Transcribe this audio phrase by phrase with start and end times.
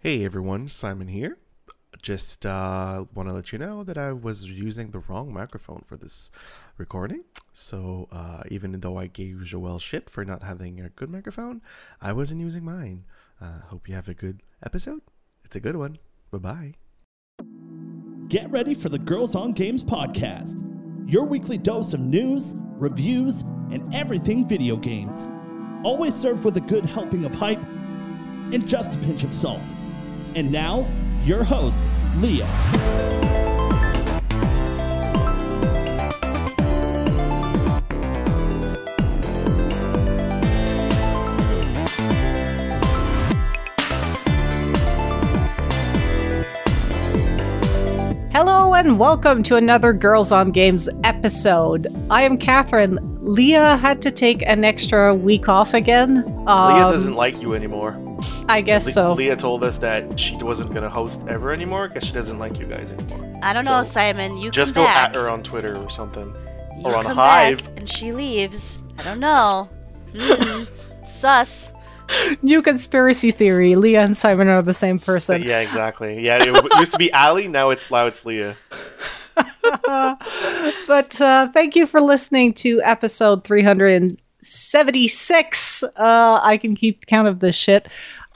[0.00, 1.38] Hey everyone, Simon here.
[2.00, 5.96] Just uh, want to let you know that I was using the wrong microphone for
[5.96, 6.30] this
[6.76, 7.24] recording.
[7.52, 11.62] So uh, even though I gave Joel shit for not having a good microphone,
[12.00, 13.06] I wasn't using mine.
[13.40, 15.00] Uh, hope you have a good episode.
[15.44, 15.98] It's a good one.
[16.30, 16.74] Bye bye.
[18.28, 20.62] Get ready for the Girls on Games podcast,
[21.10, 23.40] your weekly dose of news, reviews,
[23.72, 25.28] and everything video games.
[25.82, 27.62] Always served with a good helping of hype
[28.52, 29.60] and just a pinch of salt.
[30.38, 30.86] And now,
[31.24, 31.82] your host,
[32.18, 32.46] Leah.
[48.30, 51.88] Hello and welcome to another Girls on Games episode.
[52.10, 53.00] I am Catherine.
[53.20, 56.18] Leah had to take an extra week off again.
[56.46, 58.00] Um, Leah doesn't like you anymore.
[58.48, 59.12] I guess Le- so.
[59.12, 62.66] Leah told us that she wasn't gonna host ever anymore because she doesn't like you
[62.66, 63.38] guys anymore.
[63.42, 64.36] I don't know, Simon.
[64.38, 65.10] You Just come go back.
[65.10, 66.32] at her on Twitter or something.
[66.78, 67.64] You or on come Hive.
[67.64, 68.80] back and she leaves.
[68.98, 69.68] I don't know.
[70.12, 70.68] Mm,
[71.06, 71.70] sus.
[72.42, 73.76] New conspiracy theory.
[73.76, 75.42] Leah and Simon are the same person.
[75.42, 76.24] yeah, exactly.
[76.24, 77.48] Yeah, it, used to be Ali.
[77.48, 78.56] Now it's now it's Leah.
[79.62, 85.82] but uh, thank you for listening to episode 376.
[85.82, 87.88] Uh, I can keep count of this shit.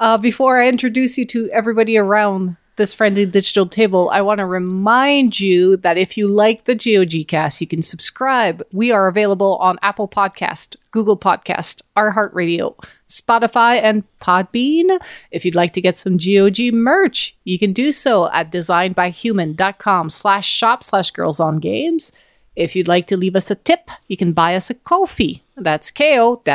[0.03, 4.47] Uh, before I introduce you to everybody around this friendly digital table, I want to
[4.47, 8.67] remind you that if you like the GOG cast, you can subscribe.
[8.72, 12.77] We are available on Apple Podcast, Google Podcast, iHeartRadio,
[13.09, 14.98] Spotify, and Podbean.
[15.31, 20.48] If you'd like to get some GOG merch, you can do so at designedbyhuman.com slash
[20.48, 22.11] shop slash girls on games.
[22.56, 25.42] If you'd like to leave us a tip, you can buy us a Kofi.
[25.56, 26.48] That's ko-fi.com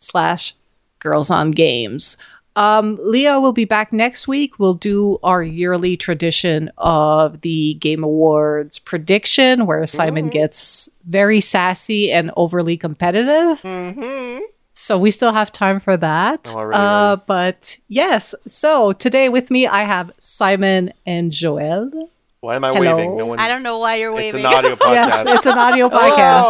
[0.00, 0.56] slash
[1.02, 2.16] girls on games.
[2.54, 4.58] Um, Leah will be back next week.
[4.58, 12.12] We'll do our yearly tradition of the Game Awards prediction, where Simon gets very sassy
[12.12, 13.62] and overly competitive.
[13.62, 14.42] Mm-hmm.
[14.74, 16.50] So we still have time for that.
[16.54, 17.22] Oh, already, uh, already.
[17.26, 21.90] but yes, so today with me I have Simon and Joel.
[22.40, 22.96] Why am I Hello?
[22.96, 23.16] waving?
[23.16, 23.38] No one.
[23.38, 24.40] I don't know why you're waving.
[24.44, 24.92] It's an audio podcast.
[24.92, 26.44] Yes, it's an audio podcast.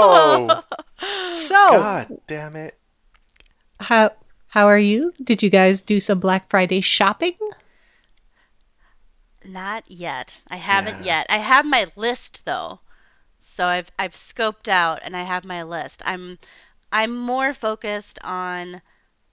[1.01, 2.77] Oh, So God damn it!
[3.81, 4.11] how
[4.53, 5.15] how are you?
[5.25, 7.33] Did you guys do some Black Friday shopping?
[9.47, 10.43] Not yet.
[10.49, 11.21] I haven't Yeah.
[11.21, 11.27] yet.
[11.31, 12.81] I have my list though.
[13.41, 16.03] So I've I've scoped out and I have my list.
[16.05, 16.39] I'm
[16.93, 18.83] I'm more focused on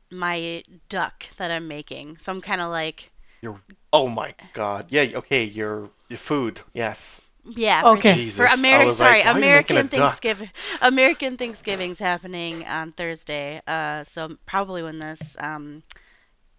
[0.09, 2.18] my duck that I'm making.
[2.19, 3.59] So I'm kind of like You're.
[3.91, 4.85] Oh my God.
[4.88, 5.06] Yeah.
[5.16, 5.44] Okay.
[5.44, 6.62] Your your food.
[6.74, 7.19] Yes.
[7.46, 7.84] Yeah.
[7.84, 8.14] Okay.
[8.14, 10.22] For, Jesus, for American, was like, sorry, why are you making a American duck?
[10.22, 10.52] Thanksgiving.
[10.82, 13.62] American Thanksgiving's happening on Thursday.
[13.68, 15.84] Uh, so probably when this um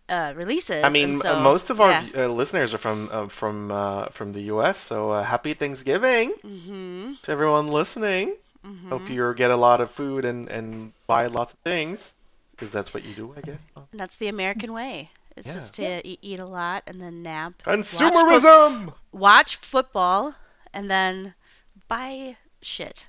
[0.09, 0.85] uh releases.
[0.85, 2.07] I mean, so, most of our yeah.
[2.15, 4.79] uh, listeners are from uh, from uh, from the U.S.
[4.79, 7.15] So uh, happy Thanksgiving Mm-hmm.
[7.23, 8.37] to everyone listening.
[8.65, 8.89] mm-hmm.
[8.89, 12.15] Hope you get a lot of food and, and buy lots of things,
[12.53, 13.61] because that's what you do, I guess.
[13.93, 15.11] That's the American way.
[15.37, 15.55] It's Yeah.
[15.55, 17.55] just to eat, eat a lot and then nap.
[17.93, 18.95] watch fo- Consumerism.
[19.13, 20.35] Watch football
[20.73, 21.35] and then
[21.89, 23.07] buy shit.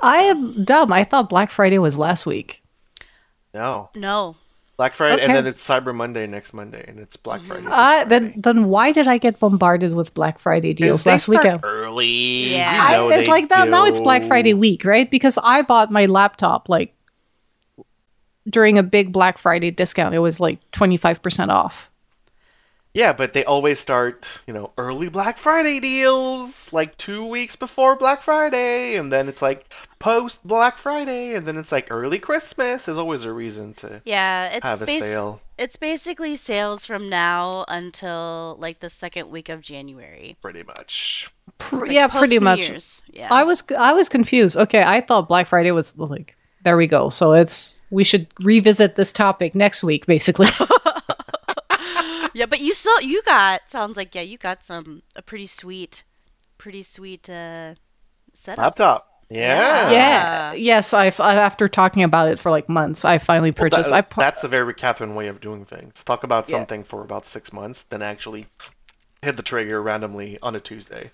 [0.00, 0.92] I am dumb.
[0.92, 2.62] I thought Black Friday was last week.
[3.54, 4.36] No, No.
[4.76, 5.24] Black Friday, Okay.
[5.24, 7.66] and then it's Cyber Monday next Monday, and it's Black Friday.
[7.68, 8.40] Uh, then Friday.
[8.40, 11.60] then why did I get bombarded with Black Friday deals last start weekend?
[11.64, 12.52] Early.
[12.52, 12.92] Yeah.
[13.02, 13.86] you I, it's they like that now.
[13.86, 15.10] It's Black Friday week, right?
[15.10, 16.94] Because I bought my laptop like
[18.48, 20.14] during a big Black Friday discount.
[20.14, 21.90] It was like twenty five percent off.
[22.94, 27.94] Yeah, but they always start, you know, early Black Friday deals, like two weeks before
[27.96, 32.84] Black Friday, and then it's like post Black Friday, and then it's like early Christmas.
[32.84, 35.40] There's always a reason to Yeah, it's have a basi- sale.
[35.58, 40.36] It's basically sales from now until like the second week of January.
[40.40, 41.28] Pretty much.
[41.58, 42.68] Pr- Like, yeah, pretty New much.
[42.68, 43.02] Year's.
[43.12, 43.28] Yeah.
[43.32, 44.56] I was I was confused.
[44.56, 47.10] Okay, I thought Black Friday was like there we go.
[47.10, 50.48] So it's we should revisit this topic next week, basically.
[52.38, 56.04] yeah, but you still you got sounds like yeah you got some a pretty sweet,
[56.56, 57.74] pretty sweet uh
[58.34, 58.62] setup.
[58.62, 59.04] Laptop.
[59.30, 59.90] Yeah.
[59.90, 60.52] yeah.
[60.54, 63.90] Yes, I after talking about it for like months, I finally Well, purchased.
[63.90, 66.02] that- I pu- that's a very Catherine way of doing things.
[66.04, 66.56] Talk about Yeah.
[66.56, 68.46] something for about six months, then actually
[69.22, 71.10] hit the trigger randomly on a Tuesday.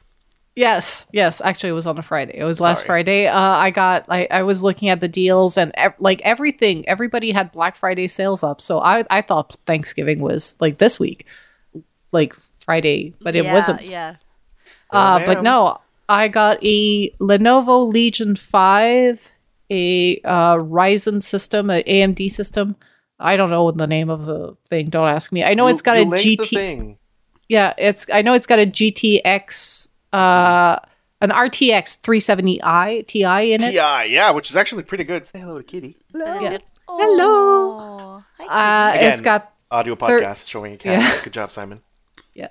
[0.57, 1.41] Yes, yes.
[1.41, 2.39] Actually, it was on a Friday.
[2.39, 2.87] It was last Sorry.
[2.87, 3.27] Friday.
[3.27, 4.05] Uh, I got.
[4.09, 6.87] I, I was looking at the deals and ev- like everything.
[6.89, 8.61] Everybody had Black Friday sales up.
[8.61, 11.27] So I I thought Thanksgiving was like this week,
[12.13, 13.83] like Friday, but it yeah, wasn't.
[13.83, 14.17] Yeah.
[14.91, 19.37] Uh, but no, I got a Lenovo Legion Five,
[19.71, 22.77] a uh, Ryzen system, a AMD system,
[23.19, 24.89] I don't know the name of the thing.
[24.91, 25.45] Don't ask me.
[25.45, 26.49] I know You- it's got a GT.
[26.51, 26.99] thing.
[27.49, 28.07] Yeah, it's.
[28.13, 30.79] I know it's got a GTX, uh,
[31.21, 32.59] an RTX 3070
[33.07, 33.71] Ti in it.
[33.73, 33.77] Ti,
[34.13, 35.27] yeah, which is actually pretty good.
[35.27, 35.97] Say hello to Kitty.
[36.15, 36.59] Yeah.
[36.89, 38.23] Hello.
[38.39, 39.13] Hi, Uh, Again.
[39.13, 41.01] it's got Audio Thir- podcast showing a cat.
[41.01, 41.25] Yeah.
[41.25, 41.81] Good job, Simon.
[42.35, 42.49] Yeah,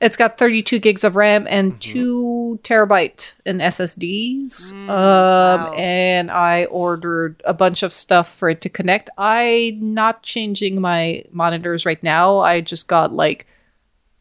[0.00, 1.80] it's got 32 gigs of RAM and Mhm.
[1.80, 4.72] two terabyte in SSDs.
[4.72, 5.72] Mm, um, wow.
[5.76, 9.10] and I ordered a bunch of stuff for it to connect.
[9.18, 12.38] I'm not changing my monitors right now.
[12.38, 13.46] I just got like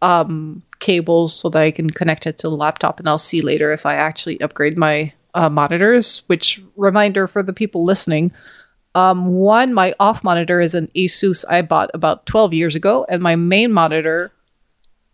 [0.04, 3.72] um cables so that I can connect it to the laptop, and I'll see later
[3.72, 6.24] if I actually upgrade my uh, monitors.
[6.28, 8.32] Which reminder for the people listening.
[8.96, 13.24] Um, one, my off monitor is an Asus I bought about 12 years ago, and
[13.24, 14.32] my main monitor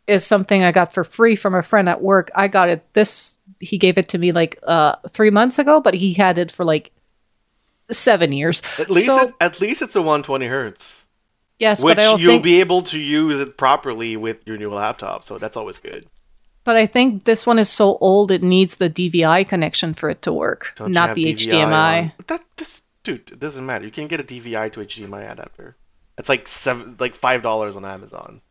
[0.05, 2.29] is something I got for free from a friend at work.
[2.35, 5.93] I got it this he gave it to me like uh 3 months ago, but
[5.93, 6.91] he had it for like
[7.91, 8.61] 7 years.
[8.79, 11.07] At least, So- it, at least it's a 120 hertz,
[11.59, 14.71] Yes, which but I you'll think be able to use it properly with your new
[14.73, 15.23] laptop.
[15.25, 16.05] So that's always good.
[16.63, 20.21] but I think this one is so old it needs the DVI connection for it
[20.21, 22.01] to work, Don't not the DVI HDMI.
[22.03, 23.85] on- That this dude, it doesn't matter.
[23.85, 25.75] You can get a DVI to HDMI adapter.
[26.17, 28.41] It's like seven, like five dollars on Amazon.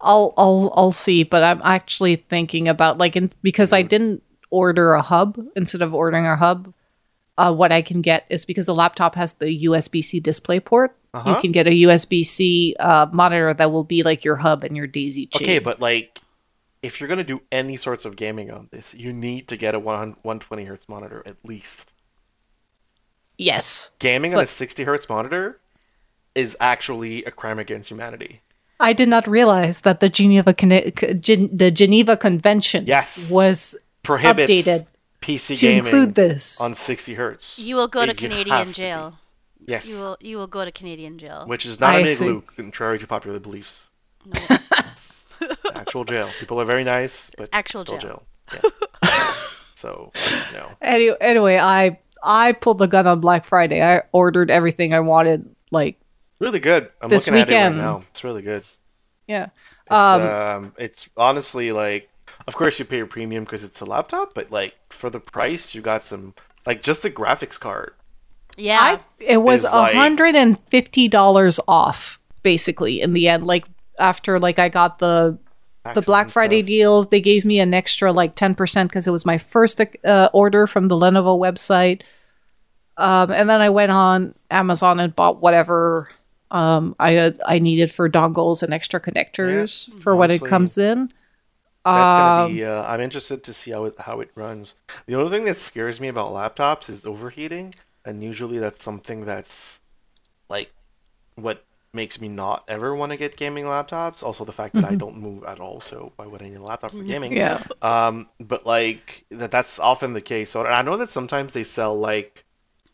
[0.00, 4.92] I'll I'll I'll see, but I'm actually thinking about like in, because I didn't order
[4.94, 6.72] a hub instead of ordering a hub.
[7.36, 10.96] Uh, what I can get is because the laptop has the USB C display port.
[11.24, 11.40] You Uh-huh.
[11.40, 14.86] can get a USB C uh, monitor that will be like your hub and your
[14.86, 15.44] daisy chain.
[15.46, 16.20] Okay, but like,
[16.82, 19.78] if you're gonna do any sorts of gaming on this, you need to get a
[19.78, 21.92] 100 120 hertz monitor at least.
[23.36, 25.58] yes, Gaming on a 60 hertz monitor
[26.34, 28.40] is actually a crime against humanity.
[28.80, 33.28] I did not realize that the Geneva Conne- C- Gen- the Geneva Convention Yes.
[33.30, 34.86] was Prohibits updated
[35.20, 36.60] PC to gaming include this.
[36.60, 37.58] on 60 hertz.
[37.58, 39.10] You will go to You Canadian jail.
[39.10, 39.16] be.
[39.66, 41.44] Yes, You will you will go to Canadian jail.
[41.46, 42.24] which is not I a big see.
[42.26, 43.88] loop, contrary to popular beliefs.
[44.24, 44.56] No.
[45.74, 46.28] Actual jail.
[46.40, 48.22] People are very nice, but Actual still jail.
[48.50, 48.72] jail.
[49.04, 49.34] Yeah.
[49.74, 50.12] so
[50.52, 50.70] no.
[50.82, 53.82] Anyway, anyway, I I pulled the gun on Black Friday.
[53.82, 55.54] I ordered everything I wanted.
[55.70, 55.98] Like,
[56.40, 56.90] Really good.
[57.02, 57.76] I'm This looking at it weekend.
[57.78, 58.02] right now.
[58.10, 58.62] It's really good.
[59.26, 59.48] yeah,
[59.86, 62.08] It's, Um, um, it's honestly like,
[62.46, 65.74] of course you pay a premium because it's a laptop, but like for the price,
[65.74, 66.34] you got some
[66.66, 67.92] like just the graphics card.
[68.58, 68.80] Yeah.
[68.80, 73.46] I it was Is a like- hundred and fifty dollars off basically in the end.
[73.46, 73.64] Like
[73.98, 75.38] after like I got the
[75.94, 76.66] the Black Friday stuff.
[76.66, 80.28] deals, they gave me an extra like ten percent because it was my first uh,
[80.34, 82.02] order from the Lenovo website.
[82.96, 86.08] Um, and then I went on Amazon and bought whatever
[86.50, 91.12] um, I uh, I needed for dongles and extra connectors for when it comes in.
[91.84, 92.64] That's gonna Um, be.
[92.64, 94.74] Uh, I'm interested to see how it how it runs.
[95.06, 97.74] The only thing that scares me about laptops is overheating,
[98.08, 99.80] and usually that's something that's
[100.50, 100.70] like
[101.36, 101.64] what
[101.94, 104.22] makes me not ever want to get gaming laptops.
[104.22, 106.62] Also, the fact that I don't move at all, so why would I need a
[106.62, 107.36] laptop for gaming?
[107.36, 107.62] yeah.
[107.82, 110.50] Um, but like that that's often the case.
[110.50, 112.44] So I know that sometimes they sell like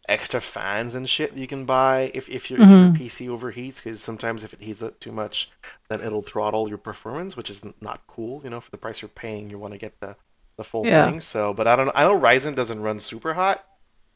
[0.08, 2.68] extra fans and shit that you can buy if if your, Mhm.
[2.68, 5.50] if your PC overheats because sometimes if it heats up too much,
[5.90, 8.42] then it'll throttle your performance, which is not cool.
[8.44, 10.16] You know, for the price you're paying, you want to get the
[10.58, 10.86] the full Yeah.
[10.86, 11.20] thing.
[11.20, 11.92] So, but I don't know.
[11.94, 13.64] I know Ryzen doesn't run super hot.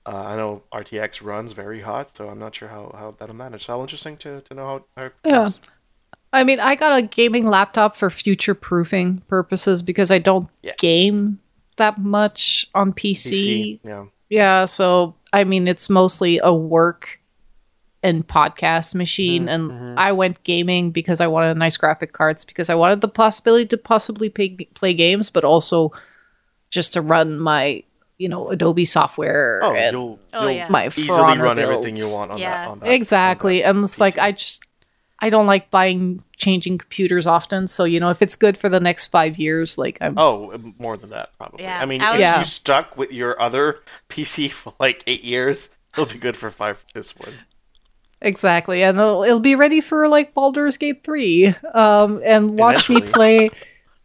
[0.08, 3.66] Uh, I know RTX runs very hot, so I'm not sure how, how that'll manage.
[3.66, 5.44] So interesting to, to know how, how it Yeah.
[5.44, 5.60] goes.
[6.32, 10.72] I mean, I got a gaming laptop for future proofing purposes because I don't Yeah.
[10.78, 11.40] game
[11.76, 13.32] that much on PC.
[13.32, 14.04] PC, yeah.
[14.30, 17.20] Yeah, so I mean, it's mostly a work
[18.02, 22.70] and podcast machine, Mm-hmm, and I went gaming because I wanted nice graphic cards because
[22.70, 25.92] I wanted the possibility to possibly pay, play games, but also
[26.70, 27.82] just to run my,
[28.18, 30.68] you know, Adobe software Oh, and you'll, Oh, you'll yeah.
[30.68, 32.50] my easily For Honor run everything you want on Yeah.
[32.64, 32.68] that.
[32.70, 34.64] On that exactly on and it's like i just
[35.20, 38.80] i don't like buying changing computers often so you know if it's good for the
[38.80, 41.62] next five years like i'm Oh, more than that probably.
[41.64, 42.38] Yeah, I mean, I if was- Yeah.
[42.40, 46.76] you stuck with your other PC for like eight years, it'll be good for five
[46.78, 47.32] for this one.
[48.20, 53.00] exactly and it'll, it'll be ready for like baldur's gate 3 um and watch me
[53.00, 53.48] play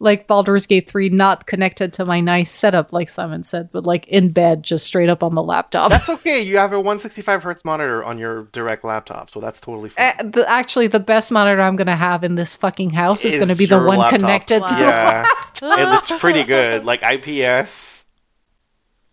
[0.04, 4.06] like baldur's gate 3 not connected to my nice setup like simon said but like
[4.06, 6.40] in bed just straight up on the laptop That's okay.
[6.40, 10.14] You have a 165 hertz monitor on your direct laptop, so that's totally fine.
[10.18, 13.40] Uh, the, actually, the best monitor I'm gonna have in this fucking house is, Is
[13.40, 14.20] gonna be the one laptop.
[14.20, 15.26] connected to the yeah,
[15.62, 16.84] it looks pretty good.
[16.84, 18.04] Like IPS,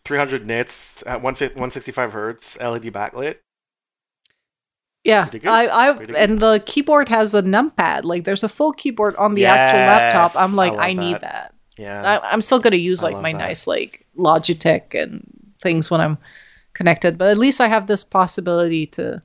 [0.06, 3.38] 300 nits at 150 165 hertz, LED backlit.
[5.04, 8.04] Yeah, I, I and the keyboard has a numpad.
[8.04, 10.36] Like, there's a full keyboard on the actual laptop.
[10.36, 11.22] I'm like, I I, need that.
[11.22, 11.56] that.
[11.78, 12.20] Yeah.
[12.22, 13.38] I, I'm still gonna use like my that.
[13.40, 15.26] nice like Logitech and
[15.62, 16.20] things when I'm
[16.74, 17.18] connected.
[17.18, 19.24] But at least I have this possibility to,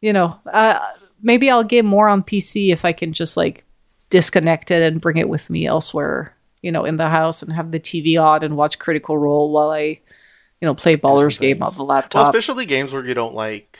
[0.00, 0.78] you know, uh,
[1.20, 3.64] maybe I'll game more on PC if I can just like
[4.10, 7.72] disconnect it and bring it with me elsewhere, you know, in the house and have
[7.72, 9.80] the TV on and watch Critical Role while I,
[10.60, 12.32] you know, play Baldur's Gate on the Well, laptop.
[12.32, 13.71] especially games where you don't like,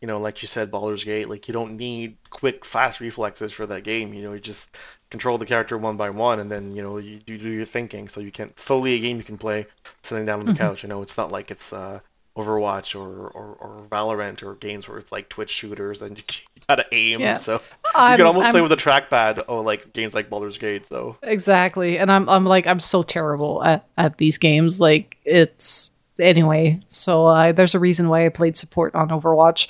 [0.00, 1.28] you know, like you said, Baldur's Gate.
[1.28, 4.14] Like you don't need quick, fast reflexes for that game.
[4.14, 4.68] You know, you just
[5.10, 8.08] control the character one by one, and then you know you, you do your thinking.
[8.08, 9.66] So you can solely a game you can play
[10.02, 10.82] sitting down on the couch.
[10.82, 12.00] You know, it's not like it's uh,
[12.36, 16.24] Overwatch or, or or Valorant or games where it's like Twitch shooters and you,
[16.68, 17.20] gotta aim.
[17.20, 17.36] Yeah.
[17.36, 17.60] So you
[17.94, 19.44] I'm- can almost play I'm- with a trackpad.
[19.48, 20.86] Oh, like games like Baldur's Gate.
[20.86, 21.98] So Exactly.
[21.98, 24.80] And I'm I'm like I'm so terrible at, at these games.
[24.80, 25.90] Like it's
[26.20, 26.80] anyway.
[26.88, 29.68] So uh, there's a reason why I played support on Overwatch.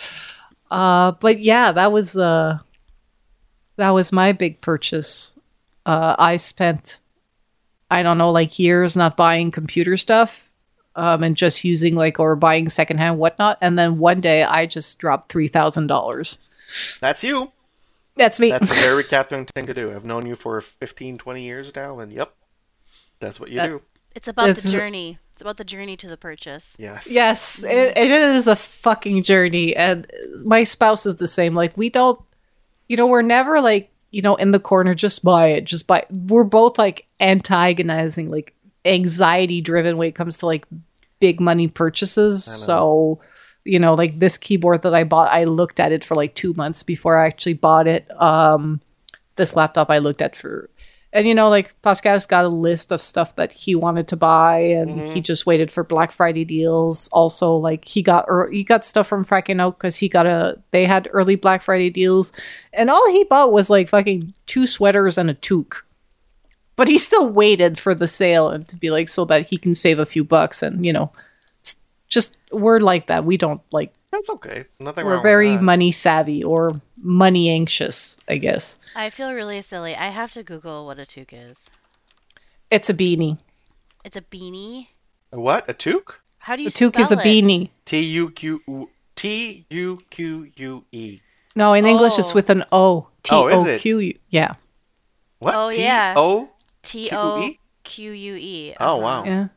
[0.71, 2.59] Uh, but yeah, that was uh
[3.77, 5.35] that was my big purchase.
[5.87, 6.99] Uh, I spent
[7.91, 10.47] I don't know like years not buying computer stuff.
[10.97, 14.99] Um, and just using like or buying secondhand whatnot, and then one day I just
[14.99, 16.37] dropped three thousand dollars.
[17.01, 17.53] that's you.
[18.17, 18.51] That's me.
[18.51, 19.95] That's a very Catherine thing to do.
[19.95, 22.35] I've known you for 15, 20 years now, and yep,
[23.21, 23.83] that's what you That- do.
[24.17, 25.19] It's about It's- the journey.
[25.41, 26.77] It's about the journey to the purchase.
[26.79, 27.11] Yes.
[27.11, 30.07] Yes, it, it is a fucking journey, and
[30.45, 31.55] my spouse is the same.
[31.55, 32.21] Like we don't,
[32.89, 34.95] you know, we're never like you know in the corner.
[34.95, 35.65] Just buy it.
[35.65, 36.05] Just buy.
[36.11, 38.55] We're both like antagonizing, like
[38.85, 40.67] anxiety driven when it comes to like
[41.21, 42.45] big money purchases.
[42.45, 43.23] So,
[43.65, 46.53] you know, like this keyboard that I bought, I looked at it for like two
[46.53, 48.07] months before I actually bought it.
[48.21, 48.83] Um,
[49.37, 50.69] this laptop I looked at for
[51.13, 54.59] and you know, like Pascal's got a list of stuff that he wanted to buy,
[54.59, 57.09] and he just waited for Black Friday deals.
[57.09, 60.27] Also, like he got er, he got stuff from Frank And Oak because he got
[60.27, 62.33] a they had early Black Friday deals,
[62.73, 65.83] and all he bought was like fucking two sweaters and a toque.
[66.77, 69.75] But he still waited for the sale and to be like so that he can
[69.75, 71.11] save a few bucks, and you know,
[71.61, 71.75] it's
[72.09, 73.25] just we're like that.
[73.25, 74.65] We don't like That's okay.
[74.81, 75.63] Nothing wrong we're with very that.
[75.63, 78.79] money savvy or money anxious, I guess.
[78.97, 79.95] I feel really silly.
[79.95, 81.65] I have to Google what a toque is.
[82.71, 83.39] It's a beanie.
[84.05, 84.89] It's a beanie.
[85.33, 85.69] A what?
[85.69, 86.15] A toque?
[86.39, 87.21] How do you A toque is a it?
[87.21, 87.71] beanie.
[87.85, 91.21] T U Q T U Q U E.
[91.55, 92.35] No, in English it's Oh.
[92.35, 93.09] with an O.
[93.23, 93.81] T Oh, is O it?
[93.81, 94.19] Q U.
[94.31, 94.55] Yeah.
[95.39, 95.55] What?
[95.55, 96.15] Oh, T yeah.
[96.17, 96.49] O
[96.83, 97.59] T O Q-U-E?
[97.85, 98.75] Q U E.
[98.81, 99.25] Oh, wow.
[99.25, 99.49] Yeah.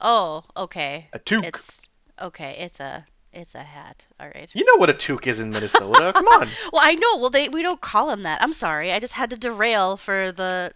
[0.00, 1.08] Oh, okay.
[1.12, 1.44] A toque.
[1.46, 1.80] It's
[2.20, 2.56] okay.
[2.58, 4.04] It's a it's a hat.
[4.18, 4.50] All right.
[4.54, 6.12] You know what a toque is in Minnesota?
[6.14, 6.48] Come on.
[6.72, 7.18] Well, I know.
[7.18, 8.42] Well, they we don't call them that.
[8.42, 8.92] I'm sorry.
[8.92, 10.72] I just had to derail for the.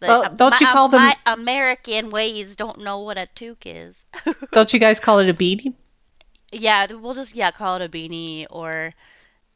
[0.00, 3.96] the Well, don't you call them- my American ways don't know what a toque is.
[4.52, 5.74] Don't you guys call it a beanie?
[6.52, 8.94] yeah, we'll just yeah call it a beanie or,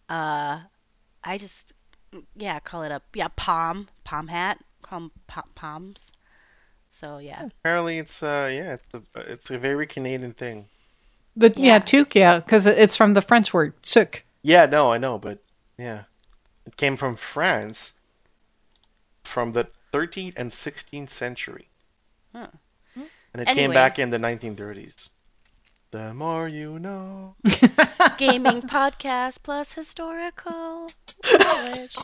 [0.09, 0.61] uh,
[1.23, 1.73] I just
[2.37, 4.59] yeah call it a yeah palm palm hat.
[4.83, 6.11] Call 'em pom- palms.
[6.91, 7.47] So yeah.
[7.61, 10.67] Apparently, it's uh yeah, it's a it's a very Canadian thing.
[11.39, 11.79] The yeah, Yeah.
[11.79, 14.23] toque, yeah, because it's from the French word toque.
[14.43, 15.39] Yeah, no, I know, but
[15.79, 16.03] yeah,
[16.67, 17.93] it came from France,
[19.23, 21.69] from the 13th and 16th century,
[22.35, 22.49] Huh.
[22.97, 23.07] and
[23.43, 23.55] it Anyway.
[23.55, 25.11] came back in the 1930s.
[25.91, 27.37] The more you know.
[28.19, 30.91] Gaming podcast plus historical
[31.39, 31.97] knowledge.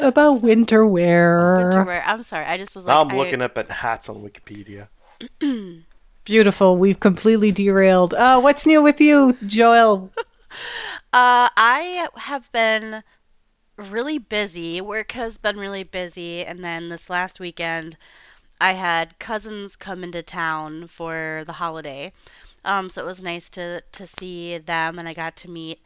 [0.00, 1.56] About winter wear.
[1.62, 2.02] Winter wear.
[2.06, 2.44] I'm sorry.
[2.44, 4.88] I just was like now I'm I- looking up at hats on Wikipedia.
[6.24, 6.76] Beautiful.
[6.76, 8.14] We've completely derailed.
[8.14, 10.10] Uh, what's new with you, Joel?
[11.12, 13.04] Uh, I have been
[13.76, 14.80] really busy.
[14.80, 17.96] Work has been really busy, and then this last weekend,
[18.60, 22.12] I had cousins come into town for the holiday.
[22.64, 25.80] Um, so it was nice to to see them, and I got to meet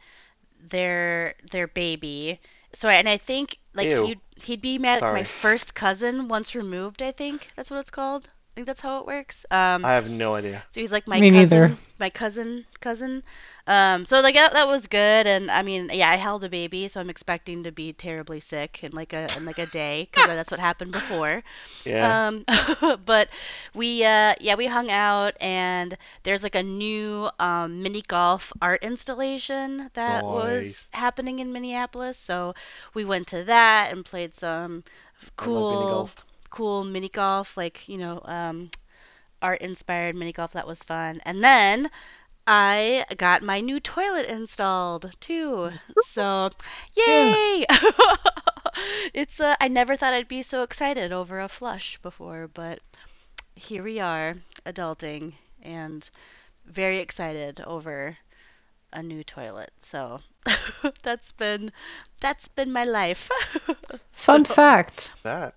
[0.59, 2.39] their their baby.
[2.73, 4.05] So and I think like Ew.
[4.07, 5.19] he'd he'd be my, Sorry.
[5.19, 7.01] my first cousin once removed.
[7.03, 8.29] I think that's what it's called.
[8.51, 9.45] I think that's how it works.
[9.51, 10.63] Um, I have no idea.
[10.71, 11.77] so he's like my Me cousin, neither.
[11.99, 13.23] my cousin, cousin.
[13.67, 16.87] Um, so like that, that was good, and I mean, yeah, I held a baby,
[16.87, 20.27] so I'm expecting to be terribly sick in like a in like a day because
[20.35, 21.43] that's what happened before.
[21.85, 22.27] Yeah.
[22.27, 22.45] Um,
[23.05, 23.29] but
[23.73, 28.83] we, uh, yeah, we hung out, and there's like a new um, mini golf art
[28.83, 32.17] installation that was happening in Minneapolis.
[32.17, 32.53] So
[32.93, 34.83] we went to that and played some
[35.41, 36.25] I love mini cool, golf.
[36.49, 38.71] Cool mini golf, like you know, um,
[39.41, 40.53] art inspired mini golf.
[40.53, 41.21] That was fun.
[41.25, 41.89] And then
[42.47, 45.71] I got my new toilet installed too.
[46.05, 46.49] So,
[46.95, 47.65] yay!
[49.13, 52.79] it's uh, I never thought I'd be so excited over a flush before, but
[53.55, 56.09] here we are, adulting and
[56.65, 58.17] very excited over
[58.91, 59.71] a new toilet.
[59.81, 60.21] So,
[61.03, 61.71] that's been
[62.19, 63.29] that's been my life.
[64.11, 65.13] Fun fact.
[65.21, 65.53] That.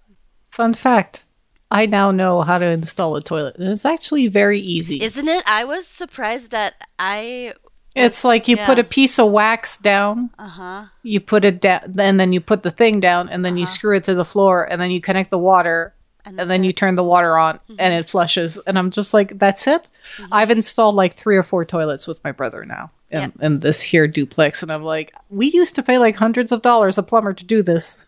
[0.52, 1.24] Fun fact.
[1.70, 5.02] I now know how to install a toilet, and it's actually very easy.
[5.02, 5.42] Isn't it?
[5.46, 7.54] I was surprised that I
[7.96, 10.84] It's like you put a piece of wax down, Uh huh.
[11.02, 13.72] you put it down, and then you put the thing down, and then you Uh-huh.
[13.72, 15.94] screw it to the floor, and then you connect the water,
[16.26, 17.74] And, and then you turn the water on, Mm-hmm.
[17.78, 18.58] and it flushes.
[18.66, 19.88] And I'm just like, that's it.
[20.30, 24.06] I've installed like three or four toilets with my brother now in, in this here
[24.06, 27.44] duplex, and I'm like, we used to pay like hundreds of dollars a plumber to
[27.44, 28.06] do this.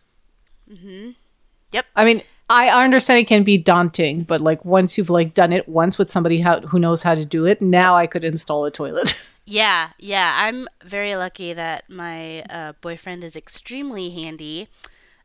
[0.71, 1.11] Mm-hmm.
[1.73, 1.87] Yep.
[1.97, 5.69] I mean, I understand it can be daunting, but like once you've like done it
[5.69, 8.71] once with somebody how, who knows how to do it, now I could install a
[8.71, 9.15] toilet.
[9.47, 10.37] Yeah, yeah.
[10.39, 14.69] I'm very lucky that my uh, boyfriend is extremely handy.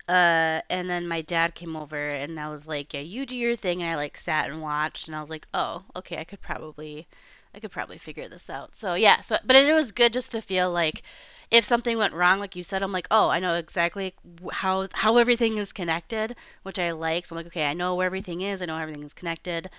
[0.09, 3.55] Uh, and then my dad came over and I was like, "Yeah, you do your
[3.55, 6.41] thing." And I like sat and watched, and I was like, "Oh, okay, I could
[6.41, 7.07] probably,
[7.53, 10.41] I could probably figure this out." So yeah, so but it was good just to
[10.41, 11.03] feel like
[11.51, 14.13] if something went wrong, like you said, I'm like, "Oh, I know exactly
[14.51, 17.25] how how everything is connected," which I like.
[17.25, 18.61] So I'm like, "Okay, I know where everything is.
[18.61, 19.69] I know everything is connected."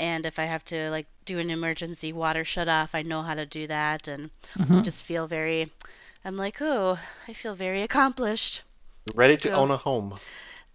[0.00, 3.34] and if I have to like do an emergency water shut off, I know how
[3.34, 4.82] to do that, and I mm-hmm.
[4.82, 5.70] just feel very.
[6.24, 8.62] I'm like, oh, I feel very accomplished.
[9.14, 10.18] Ready to So- own a home.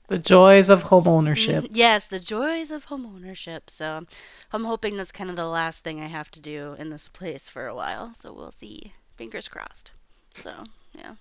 [0.08, 1.64] the joys of home ownership.
[1.64, 1.76] Mm-hmm.
[1.76, 3.72] Yes, the joys of home ownership.
[3.72, 4.06] So
[4.54, 7.50] I'm hoping that's kind of the last thing I have to do in this place
[7.50, 8.14] for a while.
[8.14, 8.94] So we'll see.
[9.18, 9.92] Fingers crossed.
[10.36, 10.52] So
[10.98, 11.16] yeah.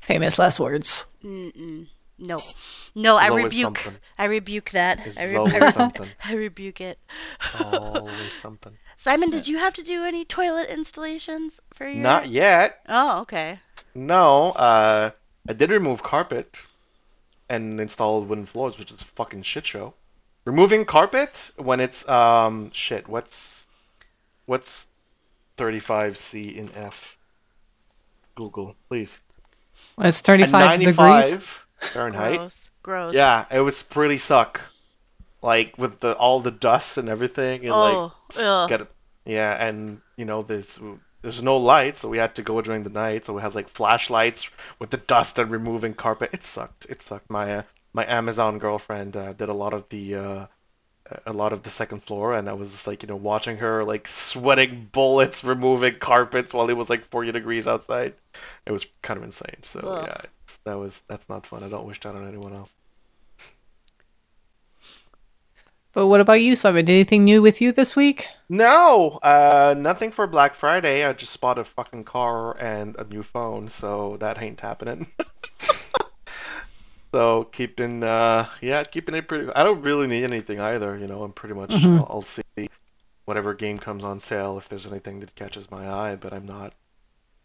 [0.00, 1.06] Famous last words.
[1.24, 1.86] Mm-mm.
[2.18, 2.40] No,
[2.94, 3.78] no, I always rebuke.
[3.78, 4.00] something.
[4.18, 4.98] I rebuke that.
[4.98, 6.08] There's I, re- I, re- something.
[6.24, 6.98] I rebuke it.
[7.58, 8.76] Always something.
[8.96, 12.02] Simon, did you have to do any toilet installations for your?
[12.02, 12.80] Not yet.
[12.88, 13.58] Oh, okay.
[13.94, 14.52] No.
[14.52, 15.10] Uh,
[15.48, 16.60] I did remove carpet
[17.48, 19.94] and installed wooden floors, which is a fucking shit show.
[20.44, 23.08] Removing carpet when it's um shit.
[23.08, 23.66] What's
[24.46, 24.86] what's
[25.56, 27.16] 35C in F?
[28.34, 29.20] Google, please.
[29.98, 31.38] It's 35 degrees.
[31.80, 32.38] Fahrenheit.
[32.38, 32.68] Gross.
[32.82, 33.14] Gross.
[33.14, 34.60] Yeah, it was pretty suck.
[35.42, 38.68] Like with the all the dust and everything, and like Oh, ugh.
[38.68, 38.88] get it.
[39.24, 40.78] Yeah, and you know there's
[41.22, 43.26] there's no light, so we had to go during the night.
[43.26, 44.48] So it has like flashlights
[44.78, 46.30] with the dust and removing carpet.
[46.32, 46.86] It sucked.
[46.88, 47.28] It sucked.
[47.28, 47.62] My uh,
[47.92, 50.46] my Amazon girlfriend uh, did a lot of the uh,
[51.26, 53.84] a lot of the second floor, and I was just like you know watching her
[53.84, 58.14] like sweating bullets removing carpets while it was like 40 degrees outside.
[58.66, 59.62] It was kind of insane.
[59.62, 60.04] So Ugh.
[60.06, 60.20] yeah,
[60.64, 61.62] that was that's not fun.
[61.62, 62.74] I don't wish that on anyone else.
[65.92, 66.88] But what about you, Simon?
[66.88, 68.26] Anything new with you this week?
[68.48, 71.04] No, uh, nothing for Black Friday.
[71.04, 75.08] I just bought a fucking car and a new phone, so that ain't happening.
[77.12, 79.50] so keeping, uh, yeah, keeping it pretty.
[79.54, 80.96] I don't really need anything either.
[80.96, 81.72] You know, I'm pretty much.
[81.72, 82.42] I'll, I'll see
[83.24, 86.72] whatever game comes on sale if there's anything that catches my eye, but I'm not.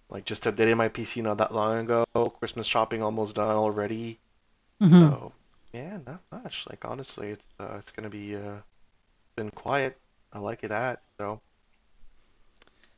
[0.10, 2.06] Like just updated my PC not that long ago.
[2.39, 4.19] Christmas shopping almost done already.
[4.82, 4.95] Mm-hmm.
[4.95, 5.34] So
[5.73, 6.65] yeah, not much.
[6.69, 8.56] Like honestly, it's uh, it's gonna be uh,
[9.36, 9.97] been quiet.
[10.32, 11.41] I like it at so.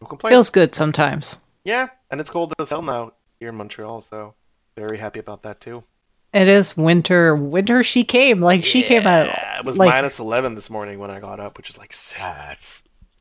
[0.02, 0.34] No complaints.
[0.34, 1.40] Feels good sometimes.
[1.64, 4.34] Yeah, and it's cold as hell now here in Montreal, so
[4.76, 5.84] very happy about that too.
[6.34, 7.36] It is winter.
[7.36, 8.42] Winter she came.
[8.42, 9.28] Like she came out.
[9.60, 12.58] It was like, minus 11 this morning when I got up, which is like sad.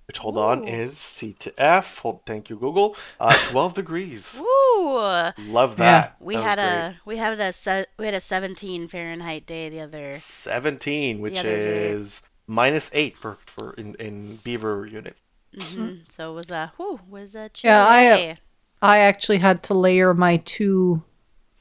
[0.06, 1.98] Which hold on is C to F.
[1.98, 2.96] Hold, thank you Google.
[3.20, 4.40] Uh, 12 degrees.
[4.40, 4.96] Woo!
[5.38, 6.16] Love that.
[6.20, 9.80] We That had a we had a se- we had a 17 Fahrenheit day the
[9.80, 10.12] other.
[10.14, 11.90] 17, which other day.
[11.90, 15.20] is minus eight for for in in Beaver units.
[15.54, 17.74] hmm So it was a whoo was a chilly.
[17.74, 18.38] Yeah, I.
[18.80, 21.02] I actually had to layer my two,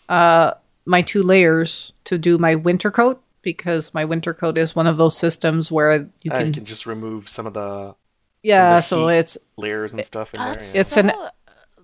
[0.08, 0.52] uh,
[0.88, 4.98] my two layers to do my winter coat because my winter coat is one of
[4.98, 6.48] those systems where you Uh, can.
[6.48, 7.94] you can just remove some of the
[8.44, 10.64] yeah, the so it's layers and stuff in Oh, there.
[10.64, 10.82] yeah.
[10.82, 11.12] It's an-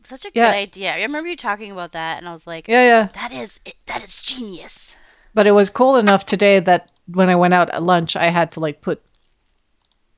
[0.05, 0.51] such a Yeah.
[0.51, 0.93] good idea.
[0.93, 3.07] I remember you talking about that, and I was like, yeah, yeah.
[3.13, 4.95] that is it, that is genius.
[5.33, 8.51] But it was cold enough today that when I went out at lunch, I had
[8.53, 9.01] to like put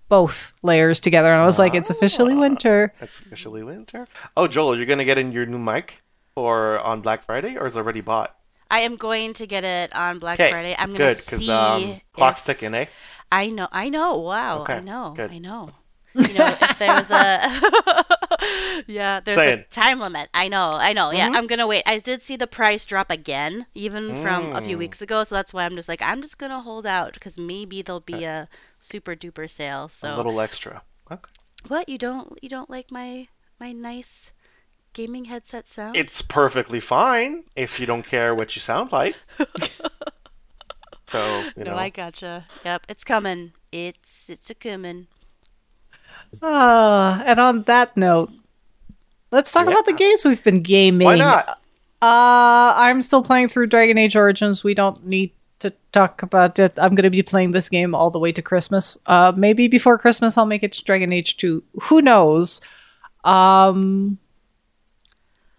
[0.09, 4.07] both layers together, and I was like, "It's officially winter." It's officially winter.
[4.37, 6.01] Oh, Joel, you're gonna get in your new mic
[6.35, 8.34] for on Black Friday, or is it already bought?
[8.69, 10.75] I am going to get it on Black Okay, Friday.
[10.78, 11.23] I'm gonna good, see.
[11.38, 12.86] because um, clock's if- ticking, eh?
[13.32, 13.67] I know.
[13.71, 14.17] I know.
[14.19, 14.60] Wow.
[14.60, 15.13] I Okay, know.
[15.15, 15.32] good.
[15.32, 15.69] I know.
[16.15, 18.06] You know, if there was a
[18.88, 19.60] yeah, there's Saying.
[19.60, 20.30] a time limit.
[20.34, 20.71] I know.
[20.71, 21.12] I know.
[21.12, 21.36] Yeah, Mhm.
[21.36, 21.84] I'm gonna wait.
[21.86, 24.80] I did see the price drop again, even from a few Mm.
[24.80, 25.25] weeks ago.
[25.25, 28.23] So that's why I'm just like, I'm just gonna hold out because maybe there'll be
[28.23, 28.47] a
[28.80, 29.89] super duper sale.
[29.89, 30.82] So A little extra.
[31.12, 31.30] Okay.
[31.67, 31.89] what?
[31.89, 33.28] You don't you don't like my
[33.60, 34.32] my nice
[34.95, 35.95] gaming headset sound?
[35.95, 39.15] It's perfectly fine if you don't care what you sound like.
[41.05, 41.77] so you no, know.
[41.77, 42.47] I gotcha.
[42.63, 43.51] Yep, it's coming.
[43.71, 45.05] It's it's a coming.
[46.41, 48.31] Ah, and on that note,
[49.31, 49.73] let's talk Yeah.
[49.73, 51.05] about the games we've been gaming.
[51.05, 51.47] Why not?
[52.01, 54.63] Uh, I'm still playing through Dragon Age Origins.
[54.63, 56.77] We don't need to talk about it.
[56.77, 58.97] I'm going to be playing this game all the way to Christmas.
[59.05, 61.63] Uh, maybe before Christmas I'll make it to Dragon Age 2.
[61.84, 62.60] Who knows?
[63.23, 64.19] Um,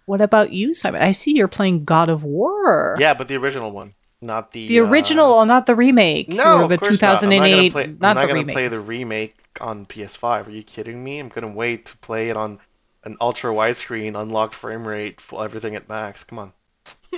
[0.07, 1.03] what about you, Simon?
[1.03, 2.97] I see you're playing God of War.
[2.99, 6.29] Yeah, but the original one, not the The uh, original, not the remake.
[6.29, 7.23] No, or of the course not.
[7.23, 7.38] I'm 2008.
[7.38, 8.55] not gonna play, Not, I'm not the gonna remake.
[8.55, 10.47] play the remake on PS5.
[10.47, 11.19] Are you kidding me?
[11.19, 12.59] I'm gonna wait to play it on
[13.05, 16.25] an ultra widescreen, unlocked frame rate, full everything at max.
[16.25, 16.53] Come on.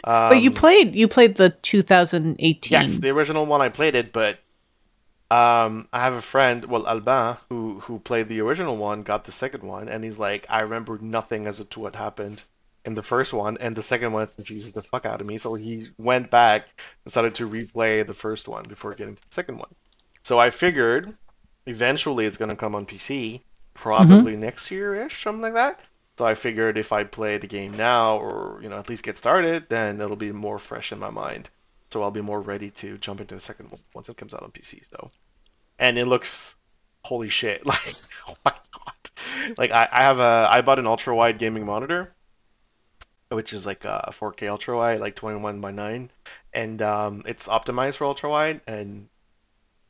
[0.04, 2.70] but you Um, played you played the 2018.
[2.72, 4.38] Yes, the original one I played it, but
[5.30, 9.32] um, I have a friend, well, Alban, who who played the original one, got the
[9.32, 12.44] second one, and he's like, I remember nothing as to what happened
[12.84, 15.38] in the first one, and the second one confuses the fuck out of me.
[15.38, 16.66] So he went back
[17.04, 19.74] and started to replay the first one before getting to the second one.
[20.22, 21.16] So I figured
[21.66, 23.42] eventually it's gonna come on PC,
[23.74, 24.40] probably mm-hmm.
[24.40, 25.80] next year-ish, something like that.
[26.18, 29.16] So I figured if I play the game now, or you know at least get
[29.16, 31.50] started, then it'll be more fresh in my mind
[31.90, 34.42] so I'll be more ready to jump into the second one once it comes out
[34.42, 34.82] on PC.
[34.90, 35.10] So,
[35.78, 36.54] and it looks
[37.04, 37.62] holy shit!
[37.66, 37.94] Like,
[38.28, 39.56] oh my god!
[39.56, 42.14] Like I, I have a I bought an ultra wide gaming monitor,
[43.30, 46.10] which is like a 4K ultra wide, like 21 by 9,
[46.54, 48.60] and um, it's optimized for ultra wide.
[48.66, 49.08] And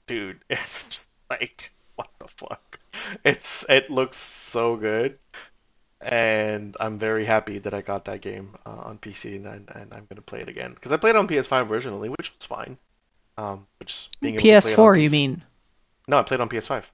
[0.07, 2.79] dude, it's like what the fuck?
[3.25, 5.19] It's it looks so good.
[6.01, 9.93] And I'm very happy that I got that game uh, on PC, and, and and
[9.93, 12.79] I'm gonna play it again because I played it on PS5 originally, which was fine.
[13.37, 15.45] Um, which being able to play it on PS4, you PS mean?
[16.07, 16.85] No, I played on PS5.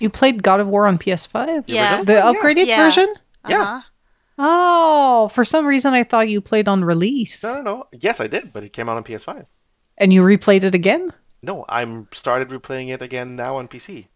[0.00, 1.64] You played God of War on PS5?
[1.66, 1.82] Yeah.
[2.00, 2.04] original?
[2.04, 2.32] The Yeah.
[2.32, 2.84] upgraded Yeah.
[2.84, 3.14] version?
[3.48, 3.82] Yeah.
[4.38, 7.42] Oh, for some reason I thought you played on release.
[7.44, 7.86] No, no, no.
[7.92, 9.46] Yes, I did, but it came out on PS5.
[9.98, 11.12] And you replayed it again?
[11.42, 14.06] No, I'm started replaying it again now on PC.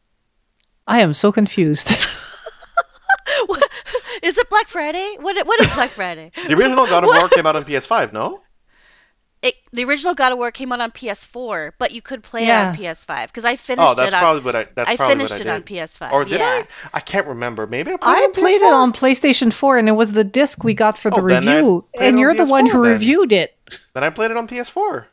[0.86, 1.90] I am so confused.
[3.46, 3.62] What-
[4.22, 5.16] Is it Black Friday?
[5.20, 6.32] What what is Black Friday?
[6.34, 8.40] The original God of War came out on PS5, no?
[9.40, 12.64] It, the original God of War came out on PS4, but you could play Yeah.
[12.64, 14.20] it on PS5 because I oh, finished Oh, that's it on.
[14.20, 14.66] probably what I.
[14.74, 15.62] That's I probably finished what it I on.
[15.62, 16.12] PS5.
[16.12, 16.46] Or did yeah.
[16.46, 16.66] I?
[16.94, 17.66] I can't remember.
[17.68, 18.16] Maybe I played.
[18.18, 21.10] I on played it on PlayStation 4 and it was the disc we got for
[21.10, 21.84] the Oh, then I review.
[22.00, 22.92] And you're the one PS4 who then.
[22.92, 23.56] reviewed it.
[23.94, 25.04] Then I played it on PS4.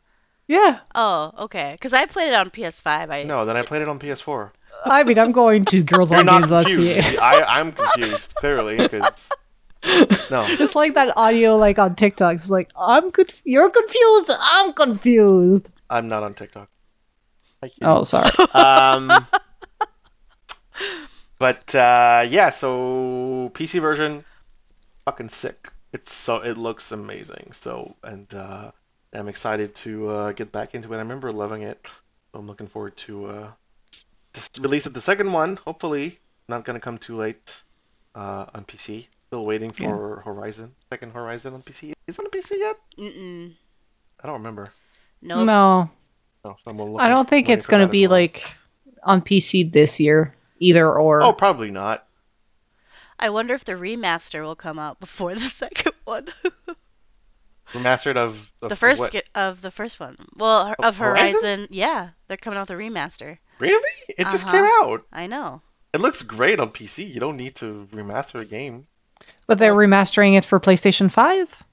[0.48, 0.80] Yeah.
[0.96, 1.74] Oh, okay.
[1.74, 3.12] Because I played it on PS5.
[3.12, 4.52] I No, then I played it on PS4.
[4.86, 6.48] I mean, I'm going to Girls on Games.
[6.48, 6.82] confused.
[6.90, 7.18] girlsongames.ca.
[7.20, 9.30] I, I'm confused clearly because
[10.32, 10.46] no.
[10.60, 12.36] It's like that audio like on TikTok.
[12.36, 14.32] It's like, I'm conf- you're confused.
[14.40, 15.72] I'm confused.
[15.90, 16.70] I'm not on TikTok.
[17.82, 18.30] Oh, sorry.
[18.54, 19.12] Um,
[21.40, 24.24] but uh, yeah, so PC version,
[25.06, 25.72] fucking sick.
[25.94, 27.52] It's so it looks amazing.
[27.52, 28.72] So and uh,
[29.14, 30.96] I'm excited to uh, get back into it.
[30.96, 31.80] I remember loving it.
[32.32, 33.48] So I'm looking forward to uh,
[34.34, 35.56] this release of the second one.
[35.58, 37.64] Hopefully, not gonna come too late
[38.14, 39.08] uh, on PC.
[39.28, 41.94] Still waiting for Horizon, second Horizon on PC.
[42.08, 42.76] Is it on PC yet?
[42.98, 43.54] Mm-mm.
[44.24, 44.68] I don't remember.
[45.22, 45.46] Nope.
[45.46, 45.90] No,
[46.44, 48.44] No, so I'm I don't think it's going to be like
[49.04, 51.22] on PC this year, either or.
[51.24, 52.08] Oh, probably not.
[53.20, 56.28] I wonder if the remaster will come out before the second one.
[57.74, 59.16] Remastered of, of the first what?
[59.34, 60.18] of the first one.
[60.36, 61.40] Well, Of of Horizon?
[61.42, 61.68] Horizon.
[61.72, 63.38] Yeah, they're coming out with the remaster.
[63.60, 63.90] Really?
[64.10, 64.52] It just Uh-huh.
[64.52, 65.06] came out.
[65.12, 65.62] I know.
[65.94, 67.12] It looks great on PC.
[67.12, 68.86] You don't need to remaster a game.
[69.48, 71.64] But they're remastering it for PlayStation 5?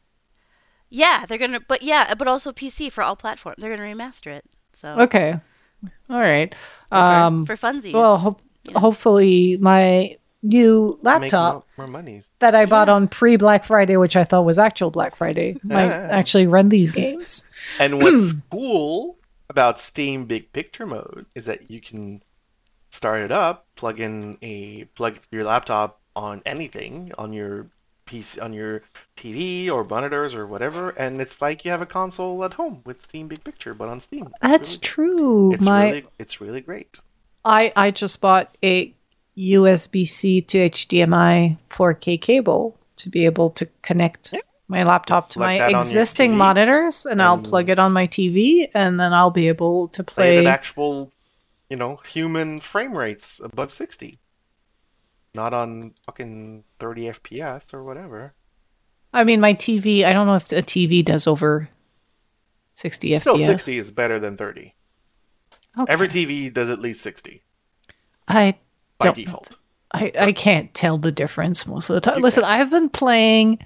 [0.91, 1.61] Yeah, they're gonna.
[1.61, 3.57] But yeah, but also PC for all platforms.
[3.59, 4.45] They're gonna remaster it.
[4.75, 5.41] So Okay.
[6.11, 6.55] All right.
[6.91, 7.95] Um, for funsies.
[7.95, 8.41] well, ho-
[8.77, 14.25] hopefully my new laptop more, more that I bought on pre Black Friday, which I
[14.25, 17.47] thought was actual Black Friday, might actually run these games.
[17.79, 19.17] And what's cool
[19.49, 22.23] about Steam Big Picture mode is that you can
[22.91, 27.67] start it up, plug in a plug your laptop on anything on your
[28.07, 28.83] PC, on your
[29.17, 33.03] TV or monitors or whatever, and it's like you have a console at home with
[33.03, 34.29] Steam Big Picture, but on Steam.
[34.41, 35.53] That's really- true.
[35.55, 36.99] It's my really, it's really great.
[37.45, 38.93] I I just bought a
[39.37, 44.41] USB C to HDMI 4K cable to be able to connect Yeah.
[44.69, 47.93] my laptop to Plug my that on your existing monitors, and I'll plug it on
[47.93, 50.39] my TV, and then I'll be able to Play play.
[50.39, 51.11] at actual,
[51.71, 54.19] you know, human frame rates above 60.
[55.35, 58.35] Not on fucking 30 FPS or whatever.
[59.15, 60.05] I mean, my TV.
[60.05, 61.69] I don't know if a TV does over
[62.75, 63.47] 60 Still, FPS.
[63.47, 64.75] 60 is better than 30.
[65.79, 65.93] Okay.
[65.93, 67.43] Every TV does at least 60
[68.29, 68.57] I
[68.99, 69.15] by don't.
[69.17, 69.57] default.
[69.93, 72.19] I, I can't tell the difference most of the time.
[72.19, 73.59] You Listen, I've been playing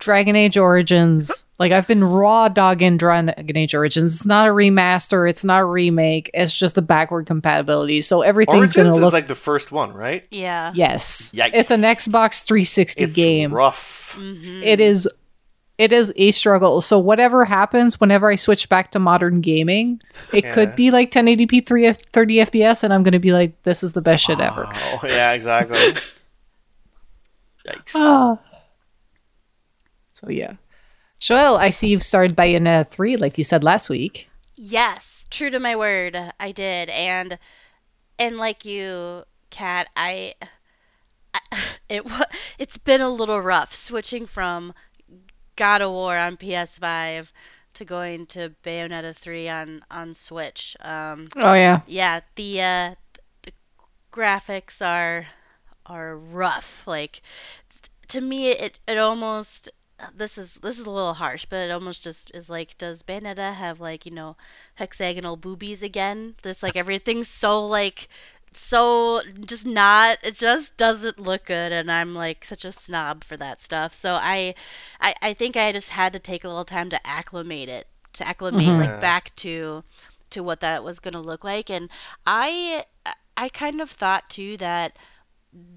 [0.00, 1.46] Dragon Age Origins.
[1.58, 4.14] Like I've been raw dogging Dragon Age Origins.
[4.14, 5.28] It's not a remaster.
[5.28, 6.30] It's not a remake.
[6.34, 8.02] It's just the backward compatibility.
[8.02, 9.12] So everything's Origins gonna is look.
[9.12, 10.24] like the first one, right?
[10.30, 10.72] yeah.
[10.74, 11.50] yes, Yikes.
[11.54, 13.52] it's an Xbox 360 It's game.
[13.54, 14.14] rough.
[14.18, 15.08] hmm It is.
[15.78, 16.82] It is a struggle.
[16.82, 20.52] So whatever happens, whenever I switch back to modern gaming, it Yeah.
[20.54, 24.02] could be like 1080p 3 30 FPS, and I'm gonna be like, "This is the
[24.02, 25.78] best shit ever." Oh, yeah, exactly.
[27.66, 28.38] Yikes.
[30.20, 30.54] So yeah.
[31.18, 34.28] Joel, I see you've started Bayonetta 3 like you said last week.
[34.56, 36.90] Yes, true to my word, I did.
[36.90, 37.38] And
[38.18, 40.34] and like you, Kat, I,
[41.32, 41.40] I
[41.88, 42.06] it
[42.58, 44.74] it's been a little rough switching from
[45.56, 47.28] God of War on PS5
[47.74, 50.76] to going to Bayonetta 3 on on Switch.
[50.80, 51.80] Um, Oh yeah.
[51.86, 52.94] yeah, the uh,
[53.42, 53.52] the
[54.12, 55.26] graphics are
[55.86, 56.86] are rough.
[56.86, 57.22] Like
[58.08, 59.70] to me, it it almost
[60.16, 63.54] this is this is a little harsh, but it almost just is like, does Bayonetta
[63.54, 64.36] have like you know
[64.74, 66.34] hexagonal boobies again?
[66.42, 68.08] There's like everything's so like
[68.54, 73.36] so just not it just doesn't look good and i'm like such a snob for
[73.36, 74.54] that stuff so i
[75.00, 78.26] i, I think i just had to take a little time to acclimate it to
[78.26, 78.76] acclimate Mhm.
[78.76, 79.84] like back to
[80.30, 81.90] to what that was going to look like and
[82.26, 82.84] i
[83.36, 84.96] i kind of thought too that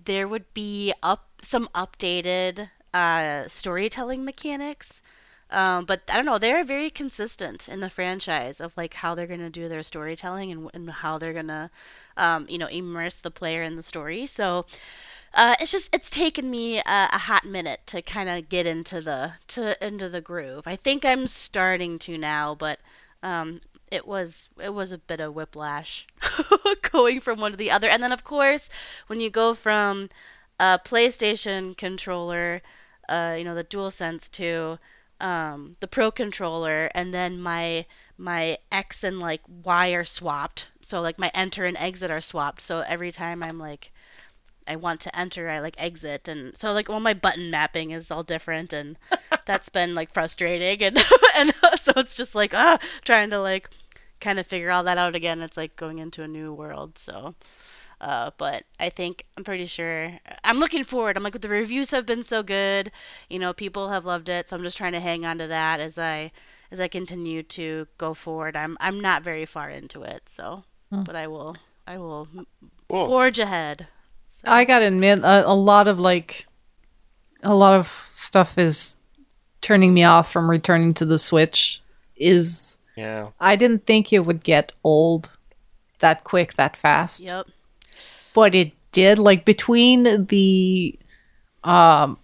[0.05, 5.01] there would be up some updated uh storytelling mechanics
[5.49, 6.39] um, but I don't know.
[6.39, 10.69] They're very consistent in the franchise of like how they're gonna do their storytelling and,
[10.73, 11.69] and how they're gonna,
[12.17, 14.25] um, you know, immerse the player in the story.
[14.25, 14.65] So
[15.33, 19.01] uh, it's just it's taken me a, a hot minute to kind of get into
[19.01, 20.67] the to into the groove.
[20.67, 22.79] I think I'm starting to now, but
[23.21, 26.07] um, it was it was a bit of whiplash
[26.91, 27.89] going from one to the other.
[27.89, 28.69] And then of course,
[29.07, 30.09] when you go from
[30.59, 32.61] a PlayStation controller,
[33.13, 34.79] uh, you know, the DualSense to
[35.21, 37.85] um, the Pro controller, and then my
[38.17, 40.67] my X and like Y are swapped.
[40.81, 42.61] So like my enter and exit are swapped.
[42.61, 43.91] So every time I'm like
[44.67, 48.11] I want to enter, I like exit, and so like all my button mapping is
[48.11, 48.97] all different, and
[49.45, 50.97] that's been like frustrating, and
[51.35, 53.69] and so it's just like ah trying to like
[54.21, 55.41] kind of figure all that out again.
[55.41, 56.97] It's like going into a new world.
[56.97, 57.35] So,
[58.01, 60.11] uh, but I think I'm pretty sure
[60.43, 61.17] I'm looking forward.
[61.17, 62.91] I'm like the reviews have been so good,
[63.29, 65.79] you know, people have loved it, so I'm just trying to hang on to that
[65.79, 66.31] as I
[66.71, 68.55] as I continue to go forward.
[68.55, 71.03] I'm I'm not very far into it, so Hmm.
[71.03, 71.55] but I will
[71.87, 72.27] I will
[72.89, 73.07] Cool.
[73.07, 73.87] forge ahead.
[74.45, 76.45] I gotta admit, a, a lot of like,
[77.43, 78.97] a lot of stuff is
[79.61, 81.81] turning me off from returning to the Switch.
[82.15, 83.29] Is Yeah.
[83.39, 85.29] I didn't think it would get old
[85.99, 87.21] that quick, that fast.
[87.21, 87.47] Yep.
[88.33, 90.97] But it did like between the
[91.63, 92.17] um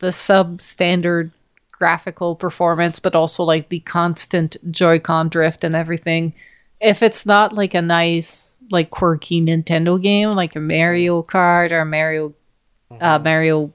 [0.00, 1.30] the substandard
[1.72, 6.32] graphical performance but also like the constant joy-con drift and everything
[6.80, 11.84] if it's not like a nice like quirky nintendo game like a mario kart or
[11.84, 12.34] mario
[13.00, 13.72] uh mario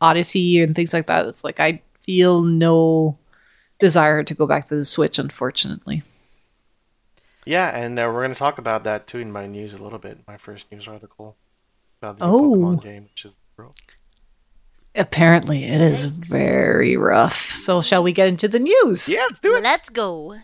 [0.00, 3.16] odyssey and things like that it's like i feel no
[3.78, 6.02] desire to go back to the switch unfortunately
[7.46, 9.98] Yeah, and uh, we're going to talk about that too in my news a little
[10.00, 10.18] bit.
[10.26, 11.36] My first news article
[12.02, 12.42] about the Oh.
[12.42, 13.72] Pokemon game, which is bro.
[14.94, 19.54] apparently it is very rough so shall we get into the news Yeah, let's do
[19.56, 19.62] it.
[19.62, 20.36] Let's go.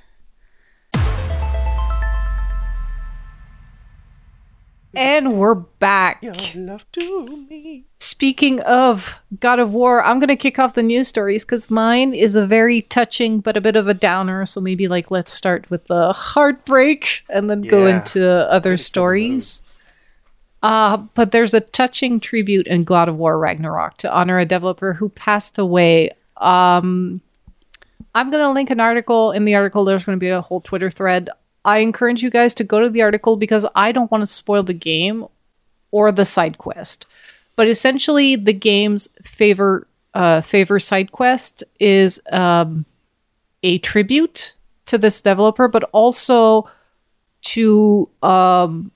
[4.95, 6.23] And we're back.
[6.23, 7.87] Your love to me.
[8.01, 12.15] Speaking of God of War, I'm going to kick off the news stories because mine
[12.15, 14.45] is a very touching but a bit of a downer.
[14.45, 19.63] So maybe like let's start with the heartbreak and then go into other stories.
[20.63, 24.93] Uh, but there's a touching tribute in God of War Ragnarok to honor a developer
[24.93, 26.11] who passed away.
[26.37, 27.21] Um,
[28.15, 29.33] I'm going to link an article.
[29.33, 31.31] In the article, there's going to be a whole Twitter thread.
[31.65, 34.63] I encourage you guys to go to the article because I don't want to spoil
[34.63, 35.27] the game
[35.91, 37.07] or the side quest.
[37.55, 42.85] But essentially, the game's favor uh, favor side quest is um,
[43.63, 44.55] a tribute
[44.87, 46.69] to this developer, but also
[47.43, 48.91] to um,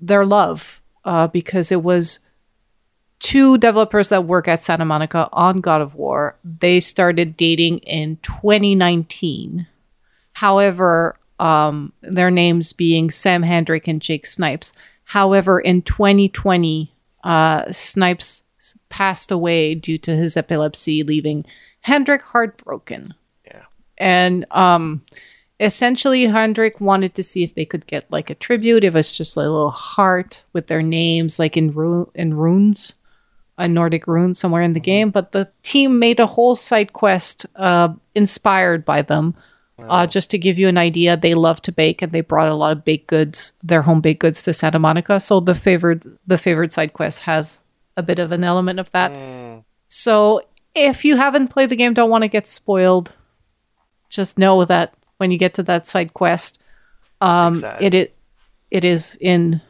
[0.00, 2.18] their love uh, because it was
[3.20, 6.36] two developers that work at Santa Monica on God of War.
[6.44, 9.66] They started dating in 2019.
[10.34, 14.72] However, um, their names being Sam Hendrix and Jake Snipes.
[15.04, 16.94] However, in 2020,
[17.24, 18.44] uh, Snipes
[18.88, 21.44] passed away due to his epilepsy, leaving
[21.80, 23.14] Hendrix heartbroken.
[23.46, 23.64] Yeah.
[23.98, 25.02] And um,
[25.60, 28.84] essentially, Hendrix wanted to see if they could get like a tribute.
[28.84, 32.94] It was just a little heart with their names, like in ru- in runes,
[33.58, 35.10] a Nordic rune somewhere in the game.
[35.10, 39.34] But the team made a whole side quest uh, inspired by them.
[39.76, 42.54] Uh, just to give you an idea, they love to bake, and they brought a
[42.54, 45.18] lot of baked goods, their home baked goods, to Santa Monica.
[45.18, 47.64] So the favored the favored side quest has
[47.96, 49.12] a bit of an element of that.
[49.12, 50.42] Mm, So
[50.74, 53.12] if you haven't played the game, don't want to get spoiled,
[54.08, 56.60] just know that when you get to that side quest,
[57.20, 58.16] um, it, it
[58.70, 59.60] it is in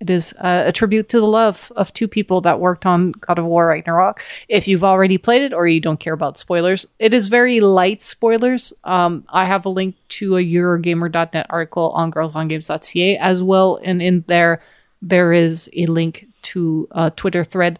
[0.00, 3.38] It is uh, a tribute to the love of two people that worked on God
[3.38, 4.22] of War Ragnarok.
[4.48, 8.00] If you've already played it or you don't care about spoilers, it is very light
[8.00, 8.72] spoilers.
[8.84, 14.24] Um, I have a link to a Eurogamer.net article on girlsongames.ca as well, and in
[14.26, 14.62] there
[15.02, 17.78] there is a link to a Twitter thread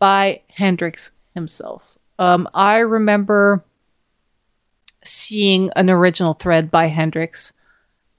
[0.00, 1.98] by Hendrix himself.
[2.18, 3.64] Um, I remember
[5.04, 7.52] seeing an original thread by Hendrix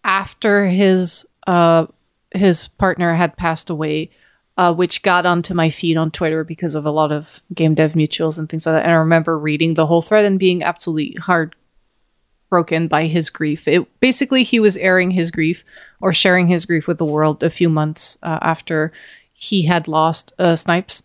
[0.04, 1.88] after his uh,
[2.34, 4.10] his partner had passed away,
[4.58, 7.94] uh, which got onto my feed on Twitter because of a lot of game dev
[7.94, 8.84] mutuals and things like that.
[8.84, 13.68] And I remember reading the whole thread and being absolutely heartbroken by his grief.
[13.68, 15.64] It basically he was airing his grief
[16.00, 18.92] or sharing his grief with the world a few months uh, after
[19.34, 21.04] he had lost uh, Snipes.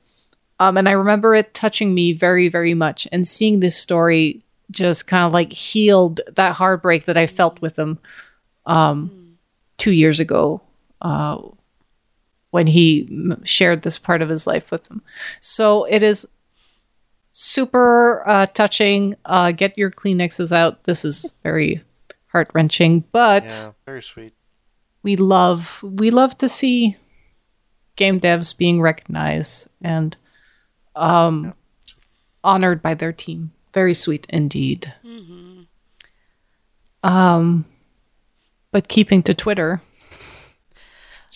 [0.59, 5.07] Um, and I remember it touching me very, very much, and seeing this story just
[5.07, 7.99] kind of like healed that heartbreak that I felt with him
[8.65, 9.37] um,
[9.77, 10.63] two years ago
[11.03, 11.39] uh,
[12.51, 15.03] when he m- shared this part of his life with them.
[15.41, 16.27] So it is
[17.33, 19.15] super uh, touching.
[19.25, 20.85] Uh, get your Kleenexes out.
[20.85, 21.83] This is very
[22.29, 24.33] heart wrenching, but Yeah, very sweet.
[25.03, 26.97] we love we love to see
[27.97, 30.17] game devs being recognized and
[30.95, 31.55] um,
[32.45, 33.53] honored by their team.
[33.73, 34.93] Very sweet indeed.
[37.03, 37.65] Um,
[38.73, 39.81] but keeping to Twitter,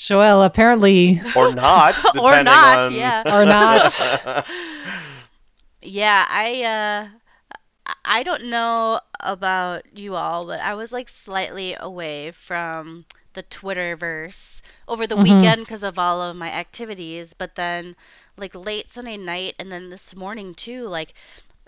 [0.00, 1.96] Joelle apparently Or not.
[2.16, 3.24] Or not, on- yeah.
[3.28, 3.92] or not.
[5.82, 7.08] Yeah, I uh
[8.04, 14.62] I don't know about you all, but I was like slightly away from the Twitterverse
[14.88, 15.22] over the Mhm.
[15.22, 17.96] weekend because of all of my activities, but then
[18.36, 21.14] like late Sunday night and then this morning too, like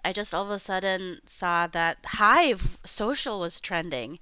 [0.05, 4.19] I just all of a sudden saw that Hive social was trending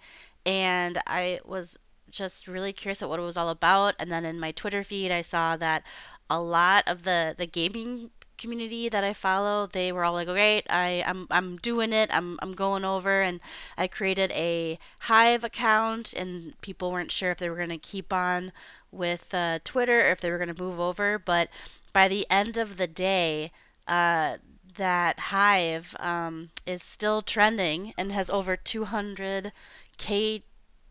[0.47, 1.79] and I was
[2.11, 5.11] just really curious at what it was all about and then in my Twitter feed
[5.11, 5.85] I saw that
[6.29, 10.67] a lot of the the gaming community that I follow, they were all like, "Great,
[10.71, 12.09] I I'm I'm doing it.
[12.13, 13.39] I'm I'm going over." And
[13.77, 18.13] I created a Hive account, and people weren't sure if they were going to keep
[18.13, 18.53] on
[18.91, 21.19] with uh, Twitter or if they were going to move over.
[21.19, 21.51] But
[21.93, 23.53] by the end of the day,
[23.87, 24.39] uh,
[24.77, 30.43] that Hive um, is still trending and has over 200k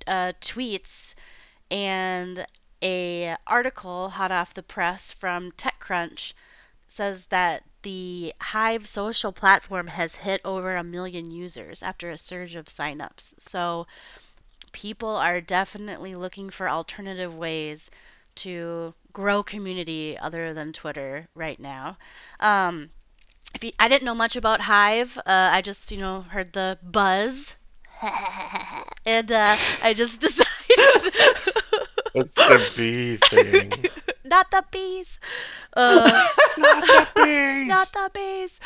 [0.10, 1.13] uh, tweets
[1.72, 2.45] and
[2.82, 6.34] a article hot off the press from TechCrunch
[6.88, 12.56] says that the Hive social platform has hit over a million users after a surge
[12.56, 13.34] of signups.
[13.39, 13.88] So
[14.72, 17.89] people are definitely looking for alternative ways
[18.36, 21.98] to grow community other than Twitter right now.
[22.39, 22.89] Um,
[23.54, 26.78] if you, I didn't know much about Hive, uh, I just you know heard the
[26.84, 27.56] buzz,
[29.06, 30.48] and uh, I just decided.
[32.16, 33.72] It's the bee thing.
[34.26, 35.20] not the bees.
[35.74, 37.68] Uh, Not the bees.
[37.68, 38.60] not the bees.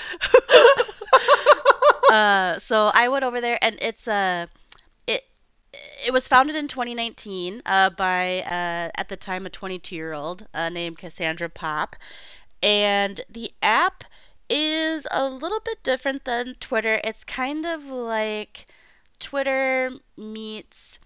[2.10, 4.46] uh, so I went over there, and it's uh,
[5.08, 5.24] it
[6.06, 10.46] it was founded in 2019 uh, by uh, at the time a 22 year old
[10.54, 11.96] uh, named Cassandra Pop,
[12.62, 14.04] and the app
[14.50, 17.02] is a little bit different than Twitter.
[17.04, 18.66] It's kind of like
[19.24, 21.00] Twitter meets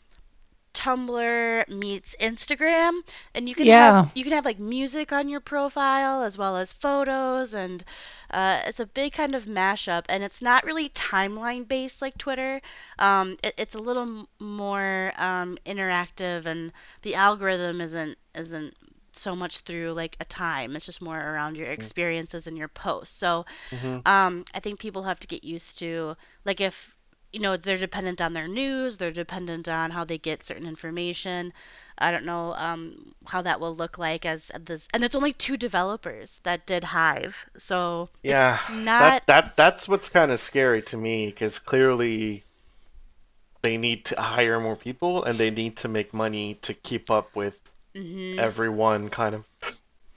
[0.74, 3.02] Tumblr meets Instagram,
[3.34, 3.94] and you can Yeah.
[3.94, 7.84] have you can have like music on your profile as well as photos, and
[8.32, 10.06] uh, it's a big kind of mashup.
[10.10, 12.62] And it's not really timeline based like Twitter.
[13.00, 18.76] Um, it, it's a little more um, interactive, and the algorithm isn't isn't
[19.14, 20.76] so much through like a time.
[20.76, 23.16] It's just more around your experiences and your posts.
[23.16, 24.06] So Mhm.
[24.06, 26.97] um, I think people have to get used to like if
[27.34, 31.54] you know they're dependent on their news, they're dependent on how they get certain information.
[31.98, 35.58] I don't know um, how that will look like as this, and it's only two
[35.58, 40.98] developers that did Hive, so Yeah, not that that that's what's kind of scary to
[40.98, 42.44] me because clearly
[43.62, 47.36] they need to hire more people and they need to make money to keep up
[47.36, 47.58] with
[47.96, 48.38] mhm.
[48.38, 49.46] everyone kind of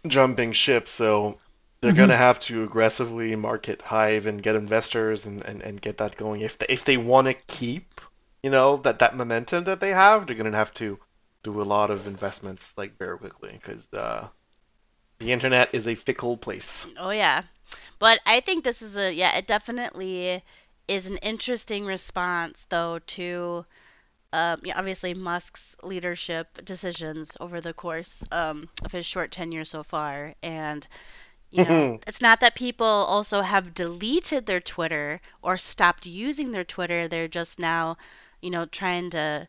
[0.07, 0.88] jumping ship.
[0.88, 1.38] So
[1.81, 6.16] they're gonna have to aggressively market Hive and get investors and, and, and get that
[6.16, 6.43] going.
[6.43, 8.01] If they, if they want to keep,
[8.43, 10.99] you know, that that momentum that they have, they're gonna have to
[11.43, 14.28] do a lot of investments like very quickly because uh,
[15.18, 16.87] the internet is a fickle place.
[16.99, 17.43] Oh yeah.
[17.99, 20.43] But I think this is a yeah, it definitely
[20.89, 23.64] is an interesting response though to
[24.33, 29.83] um, yeah, obviously Musk's leadership decisions over the course um, of his short tenure so
[29.83, 30.87] far, and
[31.51, 36.64] you know, it's not that people also have deleted their Twitter or stopped using their
[36.64, 37.09] Twitter.
[37.09, 37.96] They're just now,
[38.40, 39.48] you know, trying to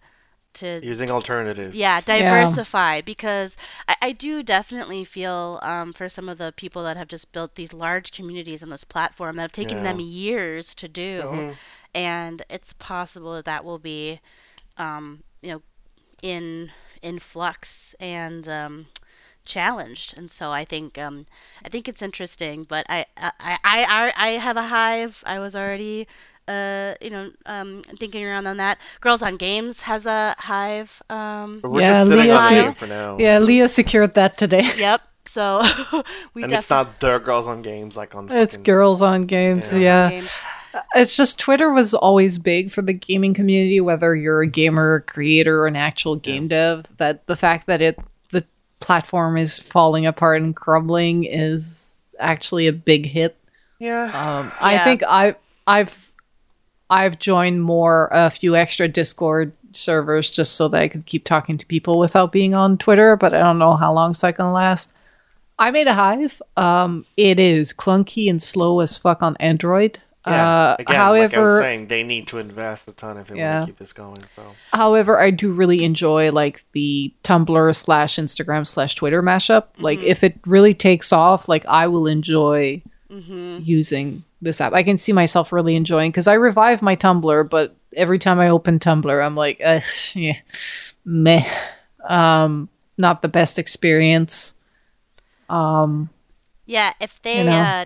[0.56, 1.72] to Using alternatives.
[1.72, 6.98] yeah diversify because I, I do definitely feel um, for some of the people that
[6.98, 9.84] have just built these large communities on this platform that have taken Yeah.
[9.84, 11.60] them years to do Mhm.
[11.94, 14.20] and it's possible that that will be
[14.78, 15.62] um, you know
[16.22, 16.72] in
[17.02, 18.86] in flux and um,
[19.46, 21.26] challenged and so i think um,
[21.66, 25.56] i think it's interesting but I, I i i i have a hive i was
[25.56, 26.08] already
[26.48, 28.78] uh, you know, um, thinking around on that.
[29.00, 31.02] Girls on Games has a hive.
[31.10, 33.18] Um, Yeah, Leah on said- game for now.
[33.20, 34.70] Yeah, Leah secured that today.
[34.78, 35.02] yep.
[35.28, 35.62] So
[36.34, 38.30] we and it's not the girls on games like on.
[38.30, 39.72] It's fucking- girls on games.
[39.72, 39.80] Yeah.
[39.80, 40.10] Yeah.
[40.10, 40.30] Games.
[40.96, 45.02] It's just Twitter was always big for the gaming community, whether you're a gamer, a
[45.02, 46.86] creator, or an actual game dev.
[46.98, 48.04] That the fact that it the
[48.82, 53.38] platform is falling apart and crumbling is actually a big hit.
[53.80, 54.06] Yeah.
[54.14, 54.84] Um, I Yeah.
[54.84, 56.12] think I I've
[56.90, 61.58] I've joined more a few extra Discord servers just so that I could keep talking
[61.58, 64.92] to people without being on Twitter, but I don't know how long it's gonna last.
[65.58, 66.42] I made a hive.
[66.58, 70.00] Um, it is clunky and slow as fuck on Android.
[70.28, 70.72] Yeah.
[70.72, 73.38] Uh, Again, like I was however, saying, they need to invest a ton if they
[73.38, 73.56] Yeah.
[73.60, 74.18] want to keep this going.
[74.36, 74.44] So.
[74.74, 79.66] However, I do really enjoy like the Tumblr slash Instagram slash Twitter mashup.
[79.80, 84.74] Like if it really takes off, like I will enjoy using this app.
[84.74, 88.50] I can see myself really enjoying because I revive my Tumblr, but every time I
[88.50, 89.82] open Tumblr, I'm like, uh,
[90.14, 90.38] yeah,
[91.04, 91.44] meh.
[92.08, 94.56] Um, not the best experience.
[95.50, 97.52] Yeah, if they You know?
[97.60, 97.86] uh,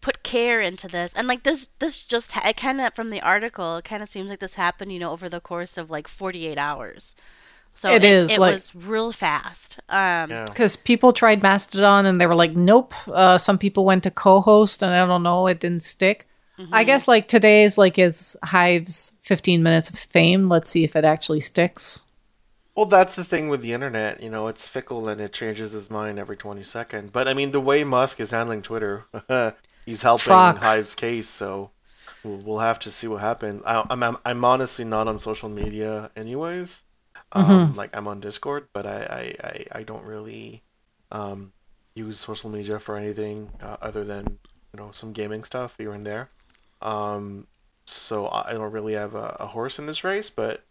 [0.00, 3.20] put care into this, and like this, this just ha- it kind of from the
[3.20, 6.08] article, it kind of seems like this happened, you know, over the course of like
[6.08, 7.14] 48 hours.
[7.74, 9.78] So It it, is, It like- was real fast.
[9.88, 10.44] Um, Yeah.
[10.46, 12.92] Because people tried Mastodon and they were like, nope.
[13.06, 16.26] Uh, some people went to Cohost and I don't know, it didn't stick.
[16.72, 20.50] I guess like today's like is Hive's 15 minutes of fame.
[20.50, 22.04] Let's see if it actually sticks.
[22.74, 24.22] Well, that's the thing with the internet.
[24.22, 27.10] You know, it's fickle and it changes its mind every 20 seconds.
[27.10, 29.04] But I mean, the way Musk is handling Twitter,
[29.90, 30.62] he's helping Fuck.
[30.62, 31.28] Hive's case.
[31.28, 31.70] So
[32.22, 33.62] we'll, have to see what happens.
[33.66, 36.82] I, I'm, I'm I'm honestly not on social media, anyways.
[37.32, 38.98] Um, Like I'm on Discord, but I
[39.42, 40.62] I, I, I don't really
[41.12, 41.52] um,
[41.94, 44.38] use social media for anything uh, other than
[44.72, 46.28] you know some gaming stuff here and there.
[46.80, 47.46] Um,
[47.84, 50.62] so I I don't really have a, a horse in this race, but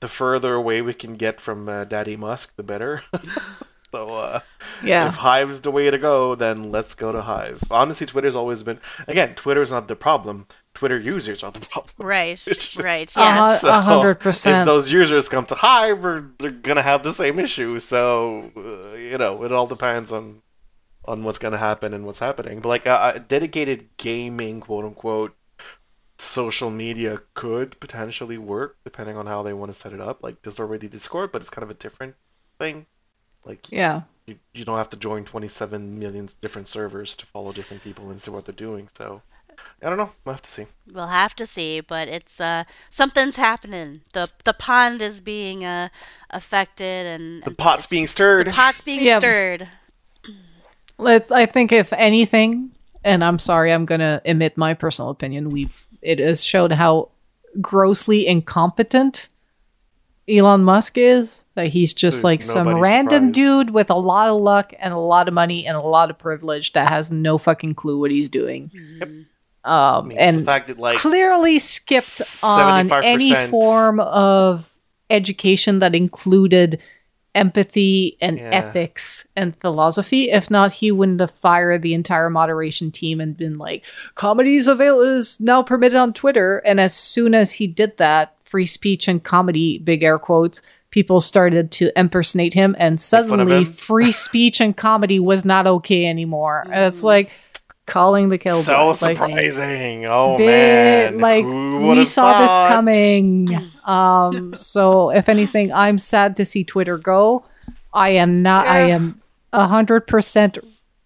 [0.00, 3.02] the further away we can get from uh, Daddy Musk, the better.
[3.92, 4.40] so uh,
[4.82, 5.08] Yeah.
[5.08, 7.62] if Hive's the way to go, then let's go to Hive.
[7.70, 9.34] Honestly, Twitter's always been again.
[9.36, 10.46] Twitter's not the problem.
[10.74, 11.92] Twitter users are the problem.
[11.98, 12.36] Right.
[12.36, 13.14] Just- right.
[13.16, 13.58] Yeah.
[13.62, 14.62] a hundred percent.
[14.62, 17.78] If those users come to Hive, or they're gonna have the same issue.
[17.78, 20.40] So uh, you know, it all depends on
[21.04, 22.60] on what's gonna happen and what's happening.
[22.60, 25.34] But like a, a dedicated gaming, quote unquote,
[26.18, 30.22] social media could potentially work depending on how they want to set it up.
[30.22, 32.14] Like there's already Discord, but it's kind of a different
[32.58, 32.86] thing.
[33.44, 34.02] Like Yeah.
[34.26, 38.20] you, you don't have to join 27 million different servers to follow different people and
[38.20, 38.88] see what they're doing.
[38.96, 39.20] So
[39.82, 40.10] I don't know.
[40.24, 40.66] We'll have to see.
[40.92, 44.00] We'll have to see, but it's uh something's happening.
[44.12, 45.88] The the pond is being uh
[46.30, 48.46] affected, and The and pot's being stirred.
[48.46, 49.18] The pot's being Yeah.
[49.18, 49.68] stirred.
[50.98, 52.70] Let, I think if anything,
[53.02, 55.50] and I'm sorry, I'm gonna emit my personal opinion.
[55.50, 57.10] We've it has showed how
[57.60, 59.28] grossly incompetent
[60.28, 61.44] Elon Musk is.
[61.54, 63.34] That he's just Dude, like some random surprised.
[63.34, 66.18] dude with a lot of luck and a lot of money and a lot of
[66.18, 68.70] privilege that has no fucking clue what he's doing.
[69.64, 73.50] I Um, mean, the and fact that like clearly skipped on any 75%.
[73.50, 74.72] form of
[75.10, 76.80] education that included
[77.34, 78.50] empathy and Yeah.
[78.52, 80.30] ethics and philosophy.
[80.30, 85.00] If not, he wouldn't have fired the entire moderation team and been like, "Comedy's avail
[85.00, 89.24] is now permitted on Twitter." And as soon as he did that, free speech and
[89.24, 93.64] comedy, big air quotes, people started to impersonate him, and suddenly him.
[93.64, 96.64] free speech and comedy was not okay anymore.
[96.70, 97.30] And It's like
[97.86, 98.60] calling the kill.
[98.62, 100.04] so like, surprising.
[100.04, 105.98] oh bit- man, like Who we would've saw this coming um so if anything i'm
[105.98, 107.44] sad to see twitter go
[107.92, 109.20] i am not i am
[109.52, 110.58] a hundred percent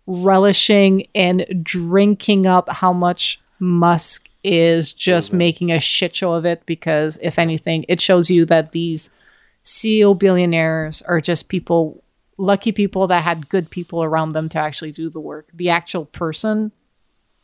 [0.06, 5.38] relishing and drinking up how much musk is just mm-hmm.
[5.38, 9.10] making a shit show of it because if anything it shows you that these
[9.64, 12.02] ceo billionaires are just people
[12.38, 16.04] lucky people that had good people around them to actually do the work the actual
[16.04, 16.70] person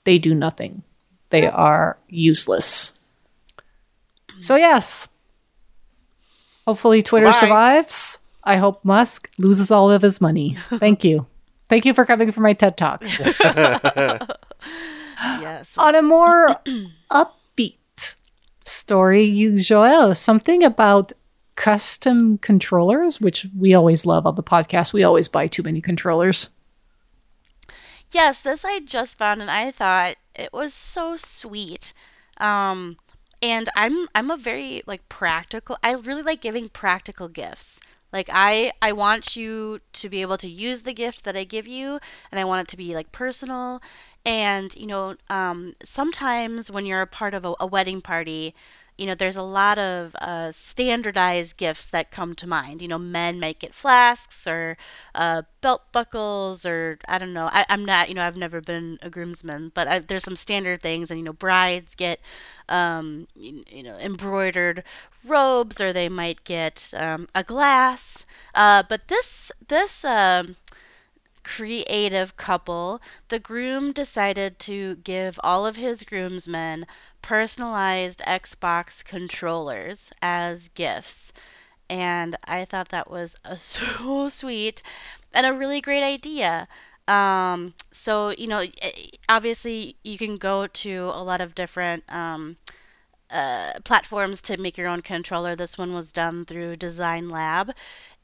[0.05, 0.83] they do nothing
[1.33, 2.93] they are useless.
[4.41, 5.09] So yes.
[6.67, 7.33] Hopefully Twitter Bye.
[7.33, 8.19] survives.
[8.45, 10.59] I hope Musk loses all of his money.
[10.75, 11.27] Thank you.
[11.71, 13.03] Thank you for coming for my TED Talk.
[15.23, 15.77] Yes.
[15.79, 16.49] On a more
[17.11, 18.17] upbeat
[18.65, 21.13] story, you Joel, something about
[21.57, 24.93] custom controllers, which we always love on the podcast.
[24.93, 26.49] We always buy too many controllers.
[28.11, 31.93] Yes, this I just found and I thought it was so sweet.
[32.39, 32.97] Um
[33.41, 37.81] and I'm I'm a very like practical I really like giving practical gifts.
[38.13, 41.67] Like I I want you to be able to use the gift that I give
[41.67, 41.99] you
[42.31, 43.83] and I want it to be like personal.
[44.25, 48.55] And you know um sometimes when you're a part of a, a wedding party
[48.99, 52.83] you know, there's a lot of uh, standardized gifts that come to mind.
[52.83, 54.77] You know, men might get flasks or
[55.15, 57.49] uh, belt buckles or I don't know.
[57.51, 60.83] I, am not, you know, I've never been a groomsman, but I, there's some standard
[60.83, 61.11] things.
[61.11, 62.21] And, you know, brides get,
[62.69, 64.85] um, you, you, know, embroidered
[65.25, 68.25] robes or they might get um, a glass.
[68.55, 70.55] Uh, but this, this, um,
[71.45, 76.87] creative couple, the groom decided to give all of his groomsmen
[77.23, 81.33] personalized Xbox controllers as gifts.
[81.91, 84.83] And I thought that was so sweet
[85.35, 86.69] and a really great idea.
[87.09, 88.65] Um, so, you know,
[89.29, 92.57] obviously you can go to a lot of different um,
[93.31, 95.57] uh, platforms to make your own controller.
[95.57, 97.73] This one was done through Design Lab.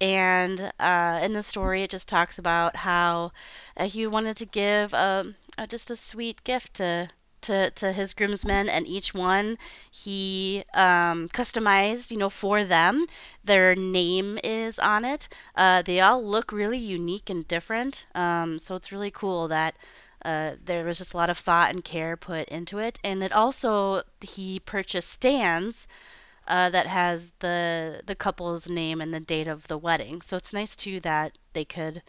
[0.00, 3.32] And uh, in the story, it just talks about how
[3.76, 7.10] uh, he wanted to give a, a, just a sweet gift to
[7.42, 9.58] to, to his groomsmen, and each one
[9.92, 13.06] he um, customized, you know, for them.
[13.44, 15.28] Their name is on it.
[15.54, 18.04] Uh, they all look really unique and different.
[18.14, 19.76] Um, so it's really cool that
[20.24, 22.98] uh, there was just a lot of thought and care put into it.
[23.04, 25.86] And it also he purchased stands.
[26.48, 30.22] Uh, that has the the couple's name and the date of the wedding.
[30.22, 32.02] So it's nice too that they could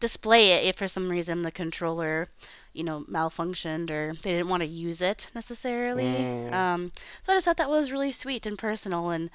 [0.00, 2.28] display it if for some reason the controller,
[2.72, 6.04] you know, malfunctioned or they didn't want to use it necessarily.
[6.04, 6.52] Mm.
[6.52, 6.92] Um,
[7.22, 9.30] so I just thought that was really sweet and personal, and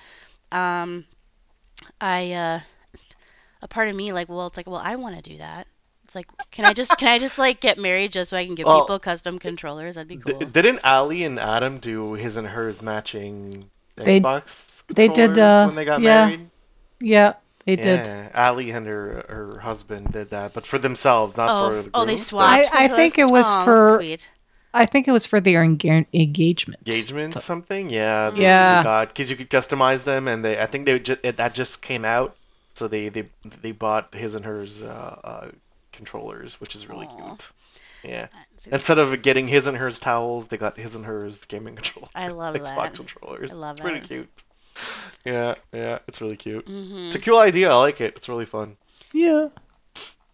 [0.52, 1.06] um,
[2.00, 2.60] I, uh,
[3.62, 5.68] a part of me like, well, it's like, well, I want to do that.
[6.04, 8.56] It's like, can I just can I just like get married just so I can
[8.56, 9.96] give well, people custom controllers?
[9.96, 10.40] That'd be cool.
[10.40, 13.70] Didn't Ali and Adam do his and hers matching
[14.06, 14.84] Xbox?
[14.88, 15.38] They, they did.
[15.38, 16.50] Uh, when they got yeah, married.
[17.00, 17.34] Yeah,
[17.66, 18.36] they yeah, did.
[18.36, 21.92] Ali and her her husband did that, but for themselves, not oh, for the group.
[21.94, 22.74] Oh, they swapped.
[22.74, 23.98] I, I think it was oh, for.
[24.00, 24.30] Sweet.
[24.74, 26.82] I think it was for their enga- engagement.
[26.86, 28.34] Engagement, something, yeah.
[28.34, 29.06] Yeah.
[29.06, 32.06] Because you could customize them, and they, I think they just it, that just came
[32.06, 32.38] out,
[32.74, 33.28] so they they
[33.62, 35.48] they bought his and hers uh, uh,
[35.92, 37.28] controllers, which is really Aww.
[37.28, 37.50] cute.
[38.04, 38.28] Yeah.
[38.72, 42.12] Instead of getting his and hers towels, they got his and hers gaming controllers.
[42.16, 42.94] I love Xbox that.
[42.96, 43.52] controllers.
[43.52, 44.30] I love it's pretty cute.
[45.26, 46.66] Yeah, yeah, it's really cute.
[46.66, 47.08] Mm-hmm.
[47.08, 47.72] It's a cool idea.
[47.72, 48.16] I like it.
[48.16, 48.78] It's really fun.
[49.14, 49.50] Yeah.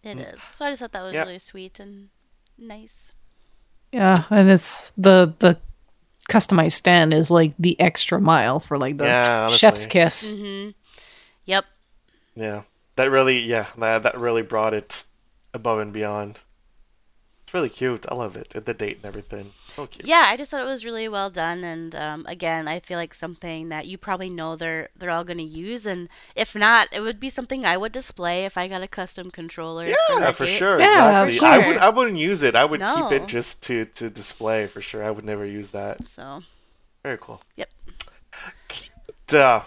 [0.02, 0.34] It mm.
[0.34, 0.40] is.
[0.52, 1.22] So I just thought that was yeah.
[1.22, 2.08] really sweet and
[2.56, 3.12] nice.
[3.92, 5.58] Yeah, and it's the the
[6.30, 10.36] customized stand is like the extra mile for like the yeah, chef's kiss.
[10.36, 10.70] Mm-hmm.
[11.46, 11.64] Yep.
[12.36, 12.62] Yeah,
[12.96, 15.04] that really, yeah, that that really brought it
[15.54, 16.38] above and beyond.
[17.48, 18.04] It's really cute.
[18.06, 18.50] I love it.
[18.50, 19.52] The date and everything.
[19.74, 20.06] So cute.
[20.06, 23.14] Yeah, I just thought it was really well done, and um, again, I feel like
[23.14, 27.00] something that you probably know they're they're all going to use, and if not, it
[27.00, 29.86] would be something I would display if I got a custom controller.
[29.86, 30.78] Yeah, for, for sure.
[30.78, 31.48] Yeah, exactly.
[31.48, 32.54] I would I wouldn't use it.
[32.54, 33.08] I would no.
[33.08, 35.02] keep it just to to display for sure.
[35.02, 36.04] I would never use that.
[36.04, 36.42] So.
[37.02, 37.40] Very cool.
[37.56, 37.70] Yep.
[39.26, 39.62] Duh.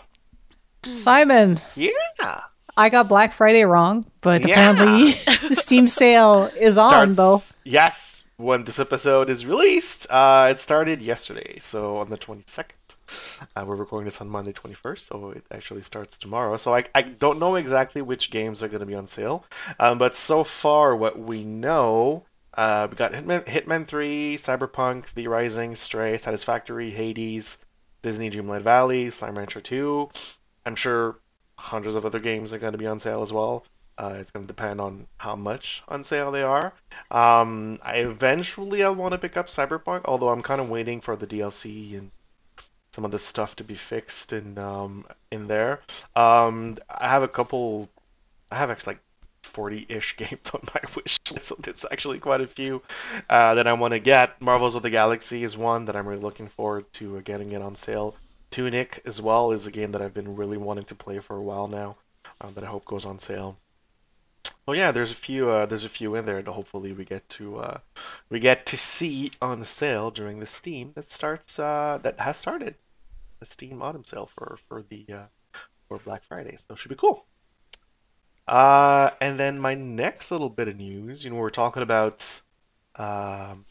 [0.93, 1.57] Simon.
[1.75, 2.41] Yeah.
[2.77, 4.71] I got Black Friday wrong, but yeah.
[4.71, 5.11] apparently
[5.49, 7.41] the Steam sale is Starts, on though.
[7.63, 12.65] Yes, when this episode is released, uh, it started yesterday, so on the 22nd.
[13.55, 16.55] Uh, we're recording this on Monday 21st, so it actually starts tomorrow.
[16.57, 19.45] So I, I don't know exactly which games are going to be on sale,
[19.79, 25.27] um, but so far what we know, uh, we got Hitman, Hitman 3, Cyberpunk, The
[25.27, 27.57] Rising, Stray, Satisfactory, Hades,
[28.01, 30.09] Disney Dreamlight Valley, Slime Rancher 2.
[30.65, 31.19] I'm sure
[31.61, 33.63] hundreds of other games are going to be on sale as well.
[33.97, 36.73] Uh, it's going to depend on how much on sale they are.
[37.11, 41.15] Um, I eventually I want to pick up Cyberpunk, although I'm kind of waiting for
[41.15, 42.09] the DLC and
[42.93, 45.81] some of the stuff to be fixed in um, in there.
[46.15, 47.89] Um, I have a couple.
[48.51, 49.03] I have actually like
[49.43, 52.81] 40-ish games on my wish list, so there's actually quite a few
[53.29, 54.41] uh, that I want to get.
[54.41, 57.61] Marvels of the Galaxy is one that I'm really looking forward to uh, getting it
[57.61, 58.15] on sale.
[58.51, 61.41] Tunic as well is a game that I've been really wanting to play for a
[61.41, 61.97] while now,
[62.41, 63.57] um, that I hope goes on sale.
[64.65, 67.27] Well, yeah, there's a few uh, there's a few in there that hopefully we get
[67.29, 67.77] to uh,
[68.29, 72.75] we get to see on sale during the Steam that starts uh, that has started
[73.39, 76.95] the Steam Autumn sale for for the uh, for Black Friday, so it should be
[76.95, 77.25] cool.
[78.47, 82.41] Uh, and then my next little bit of news, you know, we're talking about
[82.95, 83.65] um,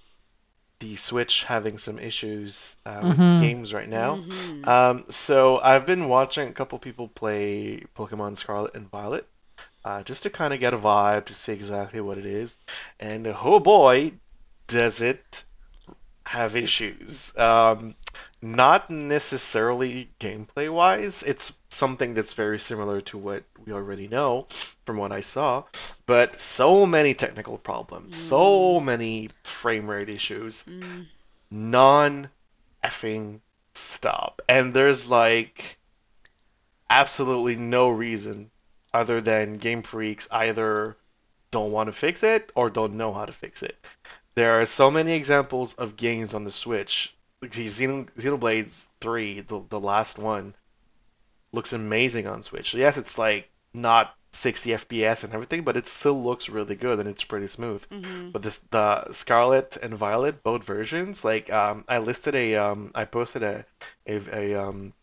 [0.81, 3.09] the Switch having some issues uh, Mhm.
[3.09, 4.23] with games right now.
[4.29, 4.69] Mhm.
[4.69, 9.27] Um, so I've been watching a couple people play Pokemon Scarlet and Violet,
[9.85, 12.57] uh, just to kind of get a vibe to see exactly what it is.
[13.01, 14.13] And oh boy,
[14.69, 15.45] does it
[16.31, 17.37] have issues.
[17.37, 17.97] Um,
[18.41, 21.25] not necessarily gameplay wise.
[21.25, 24.47] It's something that's very similar to what we already know
[24.87, 25.65] from what I saw,
[26.07, 31.07] but so many technical problems, so many frame rate issues Mm.
[31.51, 32.31] non
[32.85, 33.41] effing
[33.75, 34.41] stop.
[34.49, 35.79] And there's like
[36.89, 38.53] absolutely no reason
[38.95, 40.97] other than Game Freaks either
[41.51, 43.77] don't want to fix it or don't know how to fix it.
[44.41, 47.15] There are so many examples of games on the Switch.
[47.53, 50.55] See, Xeno, Xenoblade 3, the, the last one,
[51.53, 52.73] looks amazing on Switch.
[52.73, 57.07] Yes, it's like not 60 FPS and everything, but it still looks really good and
[57.07, 57.83] it's pretty smooth.
[57.91, 58.33] Mhm.
[58.33, 63.05] But this the Scarlet and Violet both versions, like um, I listed a um, I
[63.05, 63.67] posted a
[64.07, 64.95] a, a um,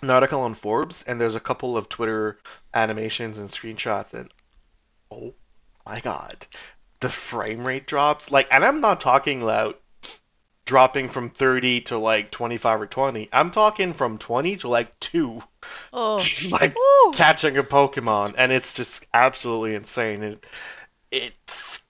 [0.00, 2.38] an article on Forbes, and there's a couple of Twitter
[2.72, 4.32] animations and screenshots, and
[5.10, 5.34] oh
[5.84, 6.46] my god,
[7.04, 9.78] the frame rate drops like, and I'm not talking about
[10.64, 13.28] dropping from 30 to like 25 or 20.
[13.30, 15.42] I'm talking from 20 to like two
[15.92, 16.18] Oh.
[16.22, 16.74] just like
[17.12, 20.22] catching a Pokemon, and it's just absolutely insane.
[20.22, 20.46] It,
[21.10, 21.80] it's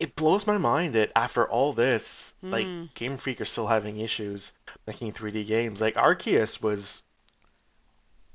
[0.00, 2.94] it blows my mind that after all this, like Mm.
[2.94, 4.52] Game Freak are still having issues
[4.86, 5.80] making 3D games.
[5.80, 7.02] Like Arceus was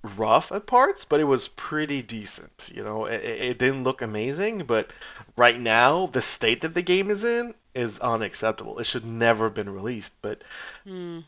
[0.03, 2.71] rough at parts, but it was pretty decent.
[2.73, 4.91] You know, it, it didn't look amazing, but
[5.37, 8.79] right now the state that the game is in is unacceptable.
[8.79, 10.43] It should never have been released, but
[10.85, 11.23] Mm.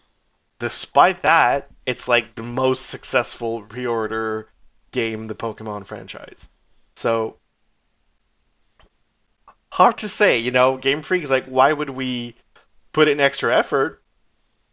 [0.59, 4.49] despite that, it's like the most successful pre-order
[4.91, 6.49] game the Pokemon franchise.
[6.95, 7.37] So
[9.71, 12.35] hard to say, you know, Game Freak is like, why would we
[12.93, 14.03] put in extra effort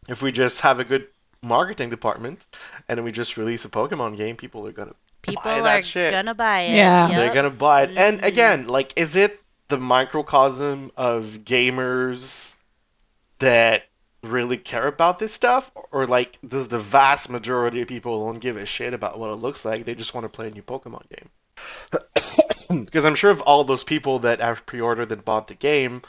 [0.09, 1.09] if we just have a good
[1.43, 2.47] marketing department
[2.89, 4.37] and then we just release a Pokemon game?
[4.37, 6.13] People are gonna People buy that are shit.
[6.13, 6.75] gonna buy it.
[6.75, 7.09] Yeah.
[7.09, 7.17] Yep.
[7.17, 7.97] They're gonna buy it.
[7.97, 8.27] And Mhm.
[8.27, 12.55] again, like, is it the microcosm of gamers
[13.39, 13.85] that
[14.23, 18.57] really care about this stuff, or like, does the vast majority of people don't give
[18.57, 19.85] a shit about what it looks like?
[19.85, 21.29] They just want to play a new Pokemon game.
[22.69, 26.01] Because I'm sure of all those people that have pre-ordered and bought the game,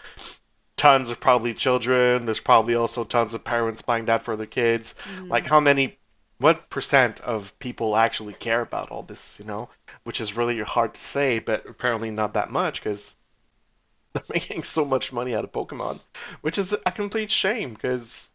[0.78, 2.26] tons of probably children.
[2.26, 4.96] There's probably also tons of parents buying that for their kids.
[5.18, 5.30] Mhm.
[5.30, 5.98] Like, how many?
[6.40, 9.40] What percent of people actually care about all this?
[9.40, 9.70] You know,
[10.04, 13.14] which is really hard to say, but apparently not that much because
[14.14, 16.00] they're making so much money out of Pokemon,
[16.42, 18.30] which is a complete shame because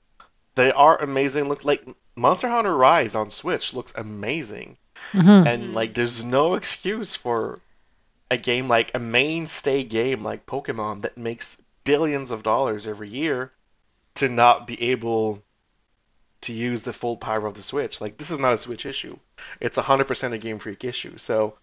[0.54, 1.48] they are amazing.
[1.48, 1.84] Look like
[2.16, 4.76] Monster Hunter Rise on Switch looks amazing,
[5.12, 5.46] Mhm.
[5.46, 7.58] and like there's no excuse for
[8.30, 11.58] a game like a mainstay game like Pokemon that makes
[11.88, 13.52] billions of dollars every year
[14.16, 15.42] to not be able
[16.42, 18.00] to use the full power of the Switch.
[18.00, 19.18] Like this is not a Switch issue.
[19.60, 21.16] It's 100% a Game Freak issue.
[21.18, 21.56] So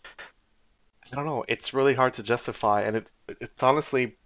[1.11, 3.07] I don't know, it's really hard to justify and it
[3.41, 4.17] it's honestly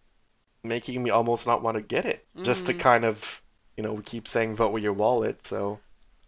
[0.63, 2.27] making me almost not want to get it.
[2.43, 2.79] Just to Mhm.
[2.79, 3.41] kind of,
[3.77, 5.79] you know, we keep saying vote with your wallet, so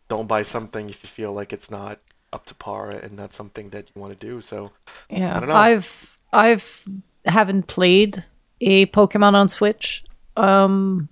[0.10, 2.00] don't buy something if you feel like it's not
[2.34, 4.42] up to par and not something that you want to do.
[4.42, 4.72] So
[5.10, 5.56] Yeah, I don't know.
[5.56, 6.86] I've I've
[7.26, 8.26] haven't played
[8.62, 10.04] a Pokemon on Switch
[10.38, 11.10] um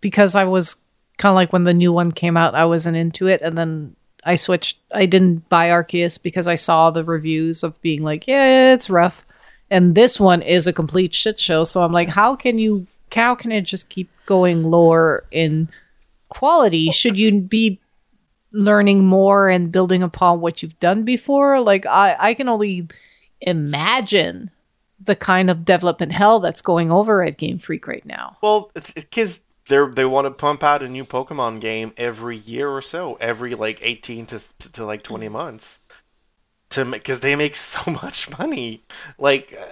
[0.00, 0.76] because I was
[1.16, 3.96] kind of like when the new one came out, I wasn't into it, and then
[4.24, 4.78] I switched.
[4.92, 9.26] I didn't buy Arceus because I saw the reviews of being like, yeah, it's rough,
[9.70, 11.64] and this one is a complete shit show.
[11.64, 12.86] So I'm like, how can you?
[13.12, 15.68] How can it just keep going lower in
[16.30, 16.90] quality?
[16.90, 17.80] Should you be
[18.52, 21.60] learning more and building upon what you've done before?
[21.60, 22.88] Like I, I can only
[23.40, 24.50] imagine
[25.00, 28.36] the kind of development hell that's going over at Game Freak right now.
[28.42, 32.82] Well, because they they want to pump out a new Pokemon game every year or
[32.82, 35.80] so, every like 18 to to, to like 20 months,
[36.70, 38.84] to because they make so much money.
[39.18, 39.64] Like, uh,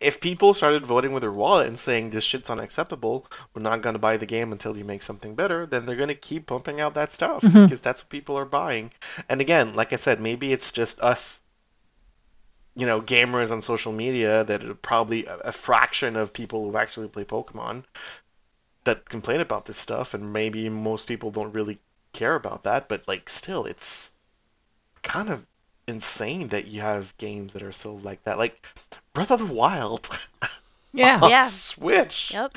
[0.00, 3.98] if people started voting with their wallet and saying this shit's unacceptable, we're not gonna
[4.00, 7.12] buy the game until you make something better, then they're gonna keep pumping out that
[7.12, 7.64] stuff Mhm.
[7.64, 8.90] because that's what people are buying.
[9.28, 11.40] And again, like I said, maybe it's just us
[12.74, 16.76] you know, gamers on social media that are probably a, a fraction of people who
[16.76, 17.84] actually play Pokemon
[18.84, 21.80] that complain about this stuff, and maybe most people don't really
[22.12, 24.12] care about that, but like still, it's
[25.02, 25.46] kind of
[25.88, 28.38] insane that you have games that are still like that.
[28.38, 28.66] Like
[29.14, 30.08] Breath of the Wild
[30.92, 31.18] Yeah.
[31.22, 31.44] on Yeah.
[31.44, 32.56] Switch Yep.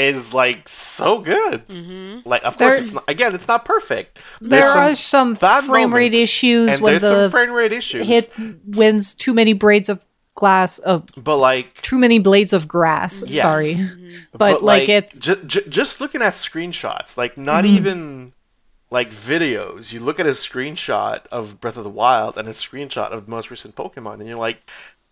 [0.00, 1.66] Is like so good.
[1.68, 2.28] Mm-hmm.
[2.28, 4.18] Like, of course, it's not, again, it's not perfect.
[4.40, 7.72] There There's some are some bad frame rate issues when there's some the frame rate
[7.72, 8.06] issues.
[8.06, 8.32] hit
[8.66, 13.22] wins too many braids of glass of But like, too many blades of grass.
[13.26, 13.42] Yes.
[13.42, 13.74] Sorry.
[13.74, 14.14] Mhm.
[14.32, 17.68] But, like, it's- ju- ju- just looking at screenshots, like not Mhm.
[17.76, 18.32] even
[18.90, 19.92] like videos.
[19.92, 23.30] You look at a screenshot of Breath of the Wild and a screenshot of the
[23.30, 24.58] most recent Pokemon, and you're like,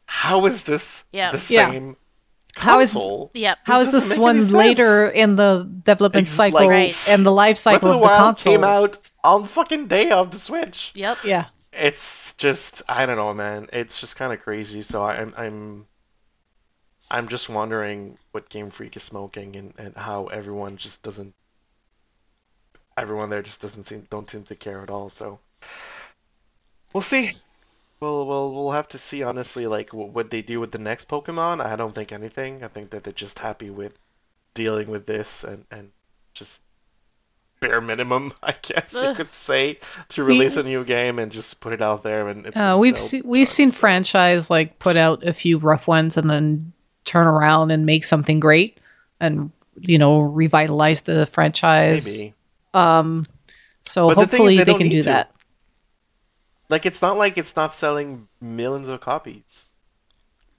[0.07, 1.31] how is this Yeah.
[1.33, 1.69] the Yeah.
[2.61, 3.31] Same How is- console?
[3.35, 3.59] Yep.
[3.65, 7.09] How is this one later in the development Ex- cycle like- Right.
[7.09, 8.53] and the life cycle of of the the console?
[8.53, 10.93] came out on the fucking day of the Switch.
[10.95, 11.19] Yep.
[11.25, 11.47] Yeah.
[11.73, 13.69] It's just I don't know, man.
[13.73, 14.83] It's just kind of crazy.
[14.83, 15.87] So I'm I'm
[17.11, 21.35] I'm just wondering what Game Freak is smoking and, and how everyone just doesn't
[22.97, 25.09] everyone there just doesn't seem don't seem to care at all.
[25.09, 25.39] So
[26.93, 27.33] we'll see.
[28.01, 31.65] We'll we'll we'll have to see honestly like what they do with the next Pokemon.
[31.65, 32.63] I don't think anything.
[32.63, 33.95] I think that they're just happy with
[34.55, 35.91] dealing with this and and
[36.35, 36.63] just
[37.61, 39.81] bare minimum, I guess you could say,
[40.11, 42.97] to release a new game and just put it out there and it's Uh, we've
[42.99, 46.73] sell seen we've seen so- franchise like put out a few rough ones and then
[47.05, 48.79] turn around and make something great
[49.19, 52.19] and you know revitalize the franchise.
[52.19, 52.35] maybe.
[52.75, 53.27] Um,
[53.83, 55.05] so But the is, hopefully they they, can do to.
[55.05, 55.33] that.
[56.69, 59.43] Like it's not like it's not selling millions of copies.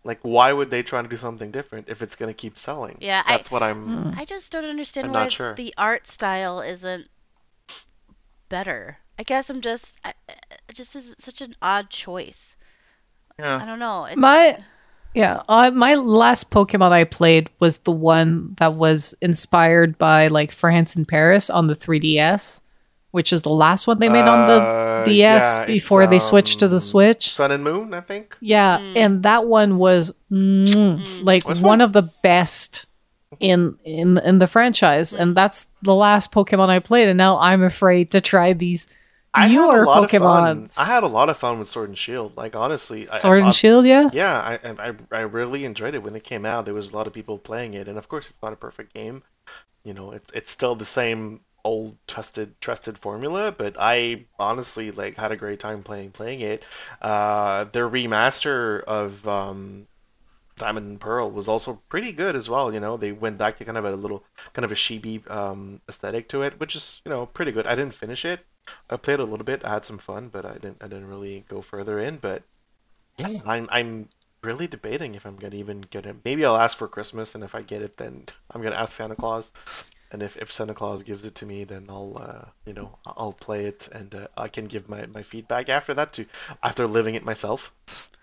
[0.03, 2.97] Like why would they try to do something different if it's gonna keep selling?
[2.99, 4.20] Yeah, I- That's what I'm Hmm.
[4.20, 5.53] I just don't understand I'm why not sure.
[5.55, 7.07] the art style isn't
[8.49, 8.97] better.
[9.18, 10.14] I guess I'm just, I,
[10.70, 12.55] it just is such an odd choice.
[13.38, 13.57] Yeah.
[13.62, 14.05] I don't know.
[14.05, 14.57] It, My
[15.14, 20.51] yeah, uh, my last Pokemon I played was the one that was inspired by like
[20.51, 22.62] France and Paris on the 3DS,
[23.12, 24.60] which is the last one they made on the
[25.02, 27.32] Uh, DS yeah, it's, before they switched to the um, Switch.
[27.34, 28.36] Sun and Moon, I think.
[28.41, 28.95] Yeah, Mm.
[28.95, 31.24] and that one was mm, Mm.
[31.24, 31.82] like Which one one?
[31.82, 32.86] of the best
[33.39, 37.08] in in in the franchise, and that's the last Pokemon I played.
[37.10, 38.88] And now I'm afraid to try these
[39.34, 40.68] I had newer a lot of fun.
[40.78, 42.36] I had a lot of fun with Sword and Shield.
[42.36, 43.86] Like honestly, I- Sword I, and Shield.
[43.86, 44.34] Yeah, Yeah,
[44.64, 46.66] I, I I really enjoyed it when it came out.
[46.66, 48.93] There was a lot of people playing it, and of course, it's not a perfect
[48.93, 49.22] game.
[49.84, 53.53] You know, it's it's still the same old trusted trusted formula.
[53.55, 56.63] But I honestly like had a great time playing playing it.
[57.01, 59.88] Uh, their remaster of um,
[60.57, 62.74] Diamond and Pearl was also pretty good as well.
[62.74, 65.80] You know, they went back to kind of a little kind of a chibi um,
[65.88, 67.67] aesthetic to it, which is you know pretty good.
[67.67, 68.39] I didn't finish it.
[68.89, 69.63] I played a little bit.
[69.63, 72.17] I had some fun, but I didn't I didn't really go further in.
[72.17, 72.41] But
[73.17, 74.09] yeah, I'm I'm
[74.43, 76.15] really debating if I'm gonna even get it.
[76.26, 79.15] Maybe I'll ask for Christmas, and if I get it, then I'm gonna ask Santa
[79.15, 79.51] Claus.
[80.12, 83.34] And if, if Santa Claus gives it to me, then I'll uh, you know I'll
[83.34, 86.26] play it, and uh, I can give my, my feedback after that too,
[86.64, 87.72] after living it myself.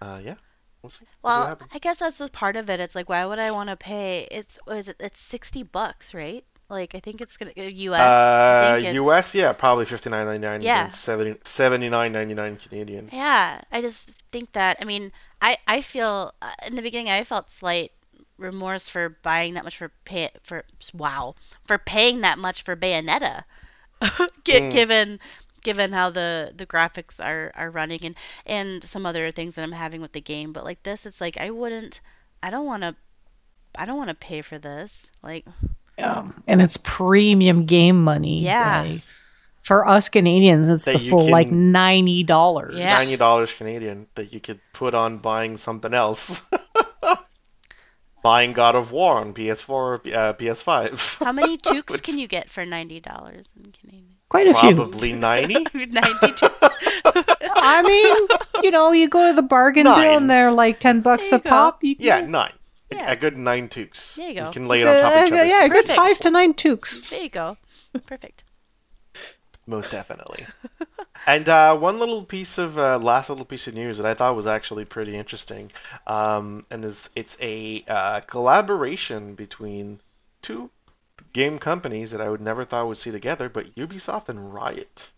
[0.00, 0.34] Uh, yeah,
[0.82, 1.06] we'll see.
[1.22, 1.68] We'll see what well.
[1.72, 2.80] I guess that's just part of it.
[2.80, 4.26] It's like, why would I want to pay?
[4.30, 4.96] It's, is it?
[5.00, 6.44] It's 60 bucks, right?
[6.68, 8.00] Like, I think it's gonna, US.
[8.00, 10.62] I Uh, think it's- US, yeah, probably fifty nine ninety nine.
[10.62, 10.88] Yeah.
[10.90, 13.08] 70, 79.99 Canadian.
[13.12, 14.78] Yeah, I just think that.
[14.80, 17.92] I mean, I I feel uh, in the beginning I felt slight
[18.38, 21.34] remorse for buying that much for pay for wow
[21.66, 23.44] for paying that much for Bayonetta,
[24.44, 24.70] Gi- Mm.
[24.72, 25.20] given
[25.62, 28.14] given how the the graphics are are running and
[28.46, 30.52] and some other things that I'm having with the game.
[30.52, 32.00] But like this, it's like I wouldn't.
[32.42, 32.94] I don't want to.
[33.78, 35.10] I don't want to pay for this.
[35.22, 35.44] Like,
[35.98, 38.40] um, and it's premium game money.
[38.42, 38.84] Yeah.
[38.86, 39.00] Like,
[39.62, 42.76] for us Canadians, it's the you full like ninety dollars.
[42.78, 42.92] Yeah.
[42.94, 46.40] Ninety dollars Canadian that you could put on buying something else.
[48.22, 51.24] buying God of War on PS4, uh, PS5.
[51.24, 54.12] how many toques Which- can you get for ninety dollars in Canadian?
[54.28, 54.74] Quite a few.
[54.74, 55.54] Probably ninety.
[55.74, 56.50] Ninety toques.
[57.04, 61.30] I mean, you know, you go to the bargain bill and they're like ten bucks
[61.30, 61.48] a go.
[61.48, 61.84] pop.
[61.84, 62.52] You can Yeah, nine.
[62.90, 63.10] A- Yeah.
[63.12, 64.16] A good nine toques.
[64.16, 64.46] There you go.
[64.46, 65.46] You can lay it on top of each Uh, other.
[65.46, 67.08] yeah, a good five to nine toques.
[67.08, 67.56] There you go.
[68.06, 68.42] Perfect.
[69.66, 70.46] Most definitely.
[71.26, 74.36] and uh, one little piece of uh, last little piece of news that I thought
[74.36, 75.72] was actually pretty interesting,
[76.06, 80.00] um, and is it's a uh, collaboration between
[80.42, 80.70] two
[81.32, 85.10] game companies that I would never thought would see together, but Ubisoft and Riot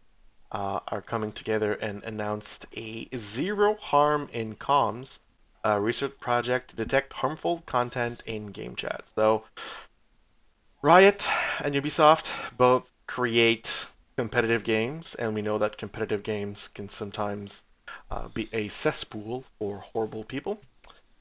[0.50, 5.18] uh, are coming together and announced a zero harm in comms
[5.64, 9.04] uh, research project to detect harmful content in game chat.
[9.14, 9.44] So
[10.80, 11.28] Riot
[11.62, 13.86] and Ubisoft both create
[14.18, 17.62] competitive games, and we know that competitive games can sometimes
[18.10, 20.60] uh, be a cesspool for horrible people.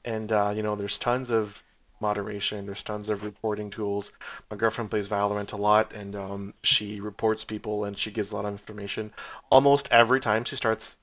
[0.04, 1.62] And uh, you know, there's tons of
[2.00, 2.66] moderation.
[2.66, 4.10] There's tons of reporting tools.
[4.50, 8.34] My girlfriend plays Valorant a lot, and um, she reports people and she gives a
[8.34, 9.12] lot of information.
[9.50, 10.98] Almost every time she starts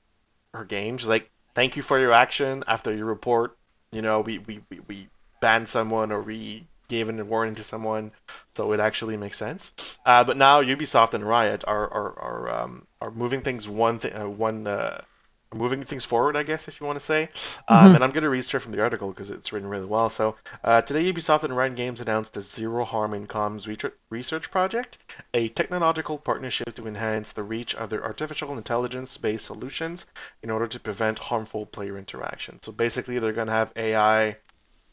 [0.52, 3.56] her game, she's like, "Thank you for your action after your report.
[3.92, 5.08] You know, we we, we, we
[5.40, 8.12] banned someone or we gave a warning to someone,
[8.56, 9.72] so it actually makes sense."
[10.04, 14.14] Uh, but now Ubisoft and Riot are are are, um, are moving things one thing
[14.14, 15.02] uh, one uh,
[15.54, 17.28] moving things forward, I guess, if you want to say.
[17.68, 20.10] Um, and I'm going to read straight from the article because it's written really well.
[20.10, 23.66] So uh, today, Ubisoft and Riot Games announced the Zero Harm in Comms
[24.10, 24.98] research project,
[25.34, 30.06] a technological partnership to enhance the reach of their artificial intelligence-based solutions
[30.42, 32.60] in order to prevent harmful player interaction.
[32.62, 34.36] So basically, they're going to have AI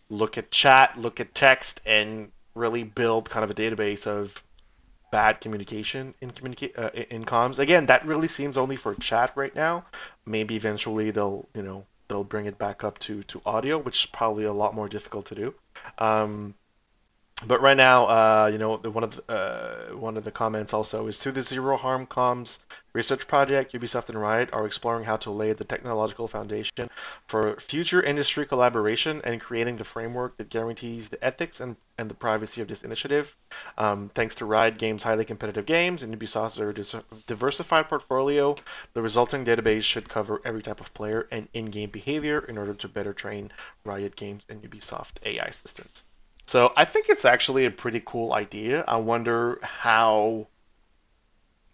[0.09, 4.41] look at chat, look at text, and really build kind of a database of
[5.11, 6.31] bad communication in
[6.77, 7.59] uh, in comms.
[7.59, 9.85] Again, that really seems only for chat right now.
[10.25, 14.09] Maybe eventually they'll you know they'll bring it back up to to audio, which is
[14.11, 15.53] probably a lot more difficult to do.
[15.97, 16.55] Um,
[17.47, 21.07] but right now, uh, you know, one of the, uh, one of the comments also
[21.07, 22.59] is through the Zero Harm Comms
[22.93, 26.87] research project, Ubisoft and Riot are exploring how to lay the technological foundation
[27.25, 32.13] for future industry collaboration and creating the framework that guarantees the ethics and, and the
[32.13, 33.35] privacy of this initiative.
[33.79, 38.55] Um, thanks to Riot Games' highly competitive games and Ubisoft's diversified portfolio,
[38.93, 42.87] the resulting database should cover every type of player and in-game behavior in order to
[42.87, 43.51] better train
[43.83, 46.03] Riot Games and Ubisoft AI systems.
[46.45, 48.83] So I think it's actually a pretty cool idea.
[48.87, 50.47] I wonder how,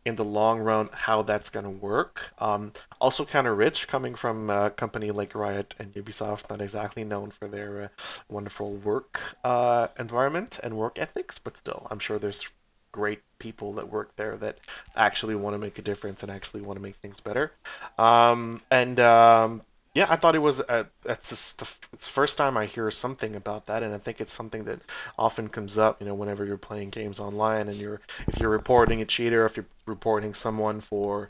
[0.05, 2.21] in the long run, how that's going to work.
[2.39, 7.03] Um, also, kind of rich coming from a company like Riot and Ubisoft, not exactly
[7.03, 7.87] known for their uh,
[8.29, 12.47] wonderful work uh, environment and work ethics, but still, I'm sure there's
[12.91, 14.57] great people that work there that
[14.95, 17.51] actually want to make a difference and actually want to make things better.
[17.97, 19.61] Um, and um,
[19.99, 20.61] yeah, I thought it was.
[20.61, 24.21] Uh, that's just the, it's first time I hear something about that, and I think
[24.21, 24.79] it's something that
[25.17, 25.99] often comes up.
[25.99, 29.57] You know, whenever you're playing games online, and you're if you're reporting a cheater, if
[29.57, 31.29] you're reporting someone for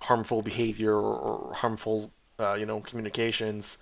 [0.00, 3.78] harmful behavior or, or harmful, uh, you know, communications,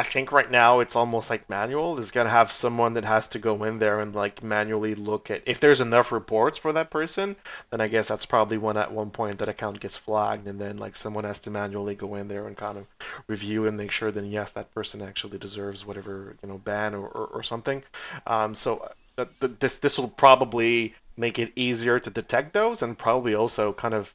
[0.00, 1.94] I think right now it's almost like manual.
[1.94, 5.42] There's gonna have someone that has to go in there and like manually look at
[5.44, 7.36] if there's enough reports for that person,
[7.68, 10.78] then I guess that's probably when at one point that account gets flagged and then
[10.78, 12.86] like someone has to manually go in there and kind of
[13.26, 17.06] review and make sure that yes that person actually deserves whatever you know ban or,
[17.06, 17.82] or, or something.
[18.26, 19.26] Um, so uh,
[19.58, 24.14] this this will probably make it easier to detect those and probably also kind of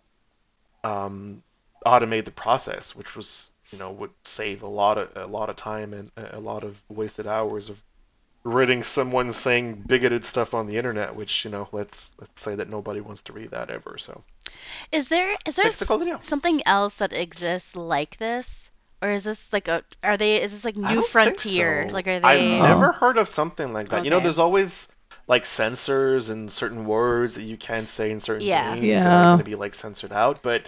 [0.84, 1.44] um,
[1.86, 5.56] automate the process, which was you know would save a lot of a lot of
[5.56, 7.82] time and a lot of wasted hours of
[8.44, 12.70] reading someone saying bigoted stuff on the internet which you know let's let's say that
[12.70, 14.24] nobody wants to read that ever so
[14.92, 15.72] is there is there
[16.22, 18.70] something else that exists like this
[19.02, 21.94] or is this like a are they is this like new frontier so.
[21.94, 24.06] like are they i've never heard of something like that okay.
[24.06, 24.88] you know there's always
[25.28, 28.76] like censors and certain words that you can't say in certain yeah.
[28.76, 29.04] games yeah.
[29.04, 30.62] that are going to be like censored out but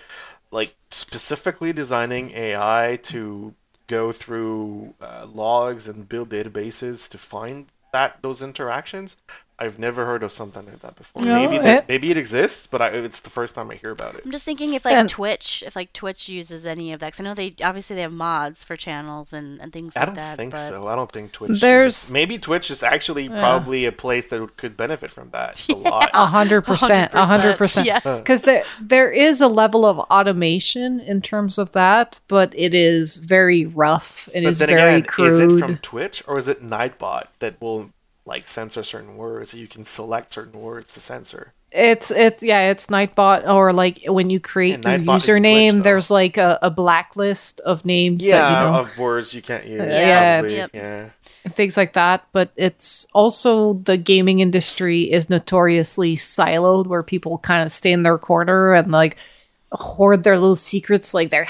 [0.51, 3.53] like specifically designing AI to
[3.87, 9.15] go through uh, logs and build databases to find that those interactions.
[9.59, 11.23] I've never heard of something like that before.
[11.23, 11.77] No, maybe eh.
[11.77, 14.21] it, maybe it exists, but I, it's the first time I hear about it.
[14.23, 17.21] I'm just thinking if like and, Twitch, if like Twitch uses any of that, cause
[17.21, 20.23] I know they obviously they have mods for channels and, and things I like that.
[20.23, 20.69] I don't think but...
[20.69, 20.87] so.
[20.87, 21.59] I don't think Twitch.
[21.59, 23.39] There's uses, maybe Twitch is actually yeah.
[23.39, 26.11] probably a place that could benefit from that a lot.
[26.13, 28.03] A hundred percent, a hundred percent.
[28.03, 33.17] Because there there is a level of automation in terms of that, but it is
[33.17, 34.29] very rough.
[34.35, 35.51] It but is very again, crude.
[35.51, 37.89] Is it from Twitch or is it Nightbot that will
[38.27, 39.53] like censor certain words.
[39.53, 41.53] You can select certain words to censor.
[41.71, 46.37] It's it's yeah, it's Nightbot or like when you create your username, Twitch, there's like
[46.37, 48.25] a, a, blacklist of names.
[48.25, 49.81] Yeah, that, you know, of words you can't use.
[49.81, 50.71] yeah, yep.
[50.73, 51.09] yeah.
[51.49, 57.65] Things like that, but it's also the gaming industry is notoriously siloed, where people kind
[57.65, 59.17] of stay in their corner and like
[59.71, 61.47] hoard their little secrets, like they're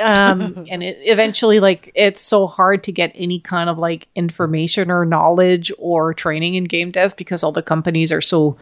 [0.00, 4.90] um, and it eventually like it's so hard to get any kind of like information
[4.90, 8.56] or knowledge or training in game dev because all the companies are so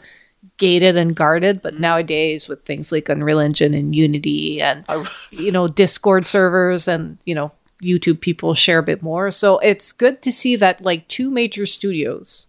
[0.58, 1.82] gated and guarded but mm-hmm.
[1.82, 4.84] nowadays with things like unreal engine and unity and
[5.30, 7.50] you know discord servers and you know
[7.82, 11.66] youtube people share a bit more so it's good to see that like two major
[11.66, 12.48] studios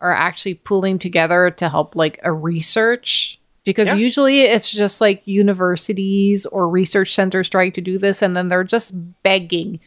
[0.00, 3.96] are actually pulling together to help like a research because yeah.
[3.96, 8.64] usually it's just like universities or research centers trying to do this and then they're
[8.64, 9.78] just begging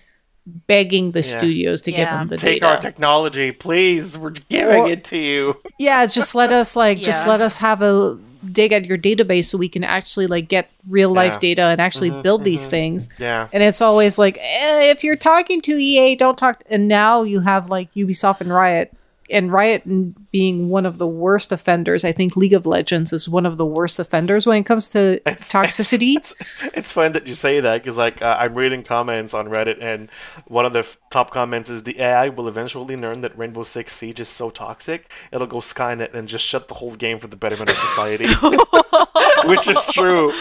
[0.68, 1.38] begging the yeah.
[1.38, 1.98] studios to yeah.
[1.98, 2.46] give them the data.
[2.46, 2.74] take data.
[2.74, 7.26] our technology please we're giving or, it to you yeah just let us like just
[7.26, 8.20] let us have a
[8.52, 12.10] dig at your database so we can actually like get real life data and actually
[12.10, 12.46] mm-hmm, build mm-hmm.
[12.46, 16.64] these things yeah and it's always like eh, if you're talking to ea don't talk
[16.70, 18.94] and now you have like ubisoft and riot
[19.32, 19.84] and Riot
[20.32, 23.66] being one of the worst offenders, I think League of Legends is one of the
[23.66, 26.18] worst offenders when it comes to it's, toxicity.
[26.18, 29.48] It's, it's, it's fun that you say that because like uh, I'm reading comments on
[29.48, 30.10] Reddit and
[30.48, 33.96] one of the f- top comments is the AI will eventually learn that Rainbow Six
[33.96, 37.36] Siege is so toxic it'll go Skynet and just shut the whole game for the
[37.36, 38.28] betterment of society,
[39.46, 40.34] which is true.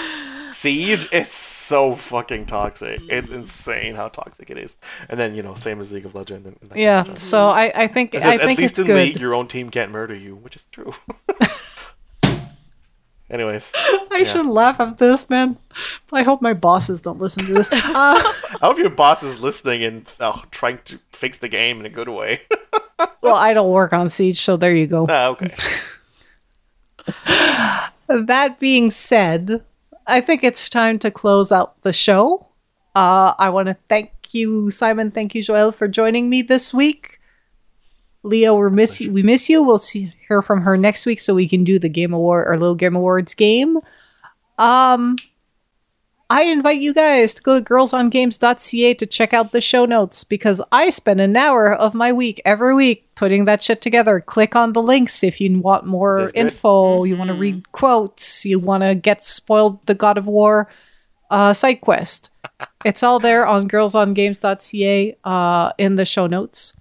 [0.52, 1.28] Siege is
[1.68, 3.00] so fucking toxic.
[3.08, 4.76] It's insane how toxic it is.
[5.08, 6.46] And then you know, same as League of Legends.
[6.46, 7.14] And, and that kind of Yeah.
[7.14, 9.08] So I, I think I think at least it's in good.
[9.08, 10.94] League, your own team can't murder you, which is true.
[13.30, 13.70] Anyways,
[14.10, 15.58] I should laugh at this, man.
[16.10, 17.68] I hope my bosses don't listen to this.
[17.72, 21.84] Uh, I hope your boss is listening and uh, trying to fix the game in
[21.86, 22.40] a good way.
[23.20, 25.06] well, I don't work on Siege, so there you go.
[25.10, 25.54] ah, okay.
[28.08, 29.62] That being said,
[30.08, 32.48] I think it's time to close out the show.
[32.94, 35.10] Uh, I want to thank you, Simon.
[35.10, 37.20] Thank you, Joel, for joining me this week.
[38.22, 39.12] Leo, we miss you.
[39.12, 39.62] We miss you.
[39.62, 42.58] We'll see hear from her next week, so we can do the Game Award or
[42.58, 43.78] Little Game Awards game.
[44.58, 45.16] Um,
[46.30, 50.60] I invite you guys to go to girlsongames.ca to check out the show notes because
[50.70, 54.20] I spend an hour of my week every week putting that shit together.
[54.20, 56.40] Click on the links if you want more That's good.
[56.40, 60.70] info, you want to read quotes, you want to get spoiled the God of War
[61.30, 62.28] uh, side quest.
[62.84, 66.74] it's all there on girlsongames.ca uh, in the show notes.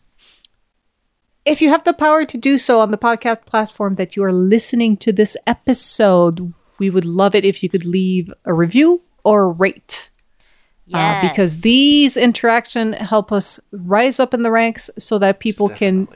[1.46, 4.34] If you have the power to do so on the podcast platform that you are
[4.34, 9.52] listening to this episode, we would love it if you could leave a review or
[9.52, 10.10] rate.
[10.94, 16.08] Uh, because these interaction help us rise up in the ranks so that people can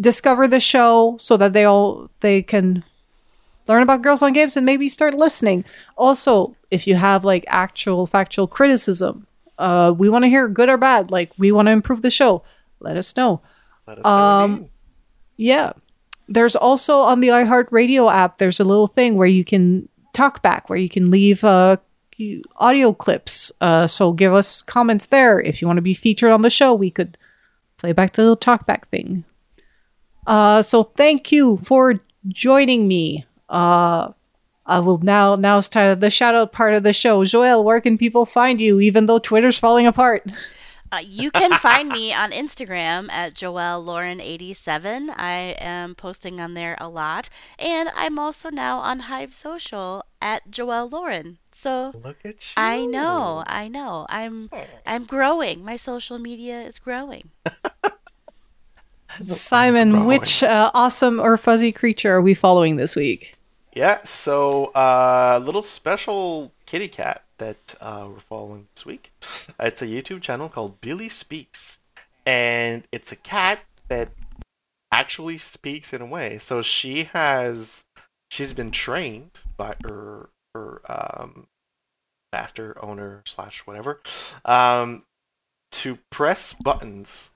[0.00, 2.82] discover the show so that they all they can
[3.68, 5.64] learn about girls on games and maybe start listening.
[5.96, 9.26] Also if you have like actual factual criticism
[9.58, 12.42] uh we want to hear good or bad like we want to improve the show
[12.80, 13.42] let us know.
[13.86, 14.70] Let us know um, you
[15.36, 15.72] yeah.
[16.28, 20.70] There's also on the iheartradio app there's a little thing where you can talk back
[20.70, 21.89] where you can leave uh you-
[22.56, 26.42] audio clips uh so give us comments there if you want to be featured on
[26.42, 27.16] the show we could
[27.76, 29.24] play back the little talk back thing
[30.26, 34.12] uh so thank you for joining me uh
[34.70, 37.24] I will now now time the shout out part of the show.
[37.24, 40.30] Joelle, where can people find you even though Twitter's falling apart?
[40.92, 45.12] Uh, you can find me on Instagram at Joelle Lauren87.
[45.16, 50.48] I am posting on there a lot, and I'm also now on Hive Social at
[50.50, 51.38] Joelle Lauren.
[51.60, 52.54] So Look at you.
[52.56, 54.48] I know, I know, I'm
[54.86, 55.62] I'm growing.
[55.62, 57.28] My social media is growing.
[59.28, 60.06] Simon, growing.
[60.06, 63.34] which uh, awesome or fuzzy creature are we following this week?
[63.74, 69.12] Yeah, so a uh, little special kitty cat that uh, we're following this week.
[69.60, 71.78] It's a YouTube channel called Billi Speaks,
[72.24, 74.08] and it's a cat that
[74.92, 76.38] actually speaks in a way.
[76.38, 77.84] So she has,
[78.30, 81.46] she's been trained by her her um,
[82.32, 84.00] master, owner slash whatever,
[84.44, 85.02] um,
[85.70, 87.30] to press buttons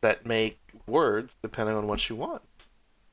[0.00, 2.68] that make words depending on what she wants.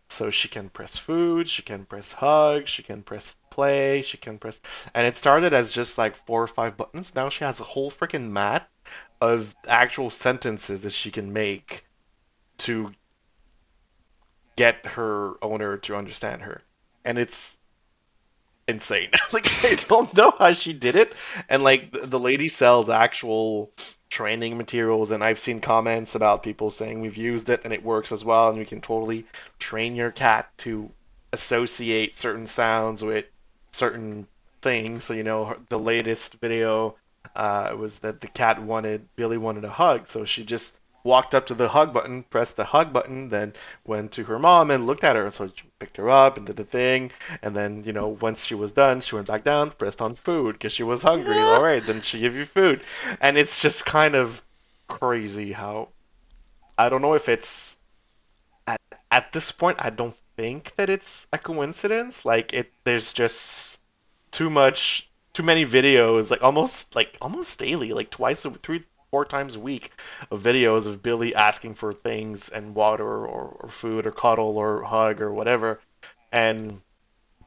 [0.09, 4.39] So she can press food, she can press hug, she can press play, she can
[4.39, 4.59] press.
[4.93, 7.15] And it started as just like four or five buttons.
[7.15, 8.69] Now she has a whole freaking mat
[9.21, 11.85] of actual sentences that she can make
[12.57, 12.91] to
[14.57, 16.61] get her owner to understand her.
[17.05, 17.57] And it's
[18.71, 19.09] insane.
[19.31, 21.13] like I don't know how she did it.
[21.47, 23.71] And like the, the lady sells actual
[24.09, 28.11] training materials and I've seen comments about people saying we've used it and it works
[28.11, 29.25] as well and we can totally
[29.59, 30.89] train your cat to
[31.31, 33.25] associate certain sounds with
[33.71, 34.27] certain
[34.61, 35.05] things.
[35.05, 36.95] So you know the latest video
[37.35, 41.47] uh, was that the cat wanted Billi wanted a hug, so she just walked up
[41.47, 43.53] to the hug button, pressed the hug button, then
[43.85, 45.29] went to her mom and looked at her.
[45.31, 48.55] So she picked her up and did the thing, and then you know once she
[48.55, 51.37] was done, she went back down, pressed on food because she was hungry.
[51.37, 52.81] All right, then she give you food,
[53.19, 54.43] and it's just kind of
[54.87, 55.87] crazy how
[56.77, 57.77] I don't know if it's
[58.67, 62.25] at at this point I don't think that it's a coincidence.
[62.25, 63.79] Like it, there's just
[64.31, 69.25] too much, too many videos, like almost like almost daily, like twice, a three, four
[69.25, 69.91] times a week,
[70.31, 74.83] of videos of Billi asking for things and water or, or food or cuddle or
[74.83, 75.79] hug or whatever,
[76.31, 76.81] and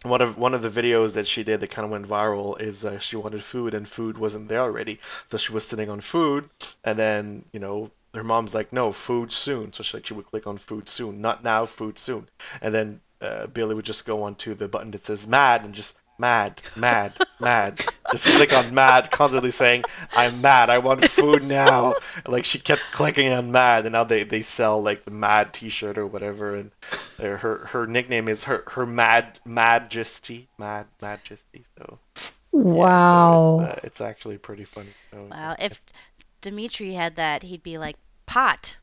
[0.03, 2.85] one of one of the videos that she did that kind of went viral is
[2.85, 5.01] uh, she wanted food and food wasn't there already,
[5.31, 6.49] so she was sitting on food,
[6.85, 10.27] and then you know her mom's like, no, food soon, so she like she would
[10.27, 12.29] click on food soon, not now, food soon,
[12.61, 15.97] and then uh, Billi would just go onto the button that says mad and just
[16.19, 17.83] mad, mad, mad,
[18.15, 21.95] just click on mad, constantly saying I'm mad, I want food now,
[22.27, 25.99] like she kept clicking on mad, and now they they sell like the mad T-shirt
[25.99, 26.71] or whatever, and
[27.19, 31.99] her her nickname is her her mad majesty mad majesty so.
[32.53, 33.59] Yeah, so Wow.
[33.61, 34.91] it's, uh, it's actually pretty funny.
[35.11, 35.81] So, Wow, if
[36.41, 37.97] Dimitri had that, he'd be like
[38.27, 38.77] pot.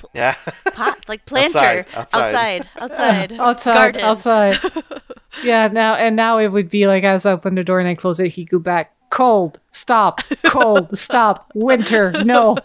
[0.00, 0.34] He'd pl- yeah
[0.72, 2.68] pot like planter Outside, outside.
[2.76, 4.00] outside, outside, outside, garden.
[4.02, 5.02] outside.
[5.42, 7.94] yeah, now and now it would be like as I open the door and I
[7.94, 9.58] close it, he go back Cold.
[9.72, 10.20] Stop.
[10.44, 10.96] Cold.
[10.96, 11.50] Stop.
[11.54, 12.12] Winter.
[12.24, 12.56] No.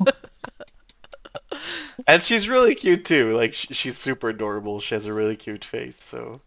[2.08, 3.32] And she's really cute too.
[3.36, 4.80] Like sh- she's super adorable.
[4.80, 6.02] She has a really cute face.
[6.04, 6.42] So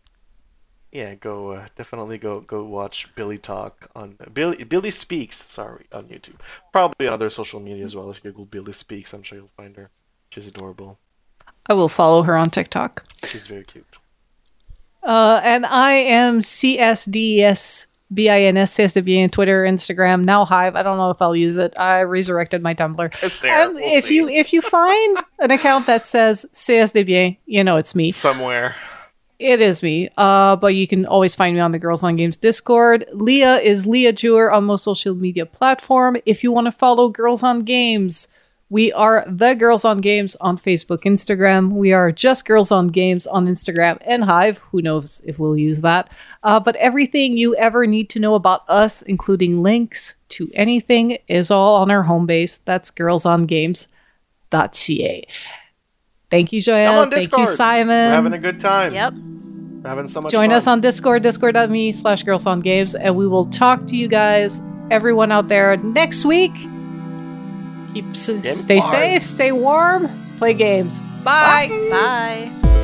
[0.93, 5.37] yeah, go uh, definitely go go watch Billi talk on Billi Billi speaks.
[5.45, 6.39] Sorry on YouTube.
[6.73, 8.11] Probably on other social media as well.
[8.11, 9.91] If you Google Billi speaks, I'm sure you'll find her.
[10.31, 10.99] She's adorable.
[11.67, 13.05] I will follow her on TikTok.
[13.29, 13.99] She's very cute.
[15.03, 20.75] Uh, and I am CSDS B-I-N-S, CSDBN, Twitter, Instagram, now Hive.
[20.77, 21.75] I don't know if I'll use it.
[21.79, 23.23] I resurrected my Tumblr.
[23.23, 23.67] It's there.
[23.69, 24.15] Um, We'll if see.
[24.17, 28.11] you if you find an account that says CSDBN, you know it's me.
[28.11, 28.75] somewhere.
[29.39, 30.09] It is me.
[30.17, 33.05] Uh, but you can always find me on the Girls on Games Discord.
[33.13, 36.17] Leah is Leah Jewer on most social media platform.
[36.25, 38.27] If you want to follow Girls on Games,
[38.71, 41.73] we are the Girls on Games on Facebook, Instagram.
[41.73, 44.59] We are just Girls on Games on Instagram and Hive.
[44.71, 46.11] Who knows if we'll use that?
[46.43, 51.51] Uh, but everything you ever need to know about us, including links to anything, is
[51.51, 52.59] all on our home base.
[52.59, 55.25] That's girlsongames.ca.
[56.31, 57.03] Thank you, Come Joelle.
[57.03, 57.89] on Thank you, Simon.
[57.89, 58.93] We're having a good time.
[58.93, 59.15] Yep.
[59.15, 60.43] We're having so much fun.
[60.43, 60.57] Join fun.
[60.57, 64.61] us on Discord, discord.me slash girls on games, and we will talk to you guys,
[64.91, 66.53] everyone out there, next week.
[68.03, 68.87] Keep s- stay bye.
[68.87, 71.01] safe, stay warm, play games.
[71.25, 71.69] Bye.
[71.91, 72.78] Bye.